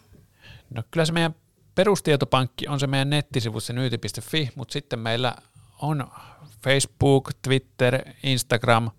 [0.71, 1.35] No kyllä se meidän
[1.75, 5.35] perustietopankki on se meidän nettisivu, se nyyti.fi, mutta sitten meillä
[5.83, 6.07] on
[6.65, 8.91] Facebook, Twitter, Instagram,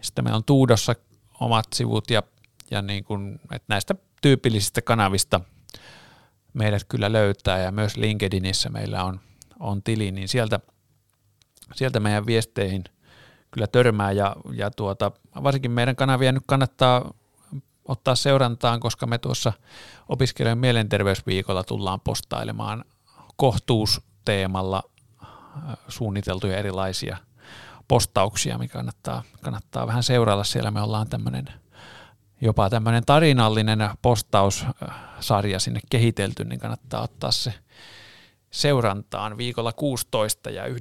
[0.00, 0.94] sitten meillä on Tuudossa
[1.40, 2.22] omat sivut ja,
[2.70, 5.40] ja niin kuin, että näistä tyypillisistä kanavista
[6.52, 9.20] meidät kyllä löytää ja myös LinkedInissä meillä on,
[9.60, 10.60] on tili, niin sieltä,
[11.74, 12.84] sieltä meidän viesteihin
[13.50, 17.14] kyllä törmää ja, ja tuota, varsinkin meidän kanavia nyt kannattaa
[17.88, 19.52] ottaa seurantaan, koska me tuossa
[20.08, 22.84] opiskelijan mielenterveysviikolla tullaan postailemaan
[23.36, 24.82] kohtuusteemalla
[25.88, 27.16] suunniteltuja erilaisia
[27.88, 30.70] postauksia, mikä kannattaa, kannattaa vähän seurailla siellä.
[30.70, 31.48] Me ollaan tämmöinen
[32.40, 37.54] jopa tämmöinen tarinallinen postaussarja sinne kehitelty, niin kannattaa ottaa se
[38.50, 40.74] seurantaan viikolla 16 ja 19.4.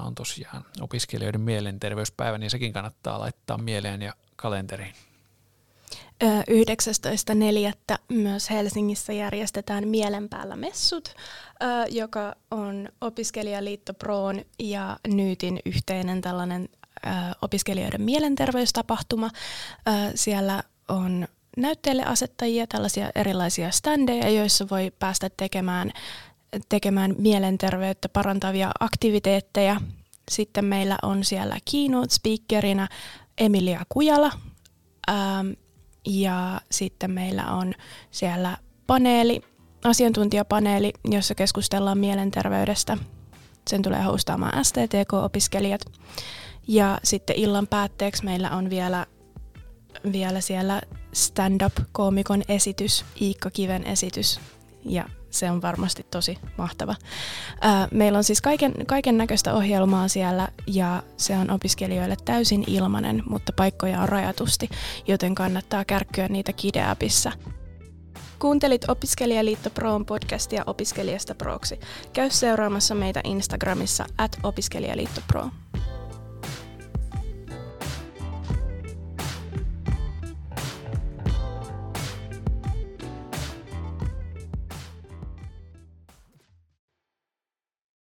[0.00, 4.94] on tosiaan opiskelijoiden mielenterveyspäivä, niin sekin kannattaa laittaa mieleen ja kalenteriin.
[6.24, 7.96] 19.4.
[8.08, 11.14] myös Helsingissä järjestetään Mielenpäällä messut,
[11.90, 16.68] joka on Opiskelijaliitto Proon ja Nyytin yhteinen tällainen
[17.42, 19.30] opiskelijoiden mielenterveystapahtuma.
[20.14, 25.92] Siellä on näytteille asettajia, tällaisia erilaisia standeja, joissa voi päästä tekemään,
[26.68, 29.80] tekemään mielenterveyttä parantavia aktiviteetteja.
[30.30, 32.88] Sitten meillä on siellä keynote speakerina
[33.38, 34.30] Emilia Kujala,
[36.06, 37.74] ja sitten meillä on
[38.10, 39.40] siellä paneeli,
[39.84, 42.98] asiantuntijapaneeli, jossa keskustellaan mielenterveydestä.
[43.70, 45.80] Sen tulee hostaamaan STTK-opiskelijat.
[46.68, 49.06] Ja sitten illan päätteeksi meillä on vielä,
[50.12, 50.82] vielä siellä
[51.12, 54.40] stand-up-koomikon esitys, Iikka Kiven esitys.
[54.84, 56.94] Ja se on varmasti tosi mahtava.
[57.90, 58.40] Meillä on siis
[58.86, 64.68] kaiken, näköistä ohjelmaa siellä ja se on opiskelijoille täysin ilmanen, mutta paikkoja on rajatusti,
[65.08, 67.32] joten kannattaa kärkkyä niitä Kideapissa.
[68.38, 71.80] Kuuntelit Opiskelijaliitto Proon podcastia Opiskelijasta Proksi.
[72.12, 75.50] Käy seuraamassa meitä Instagramissa at Opiskelijaliitto Pro.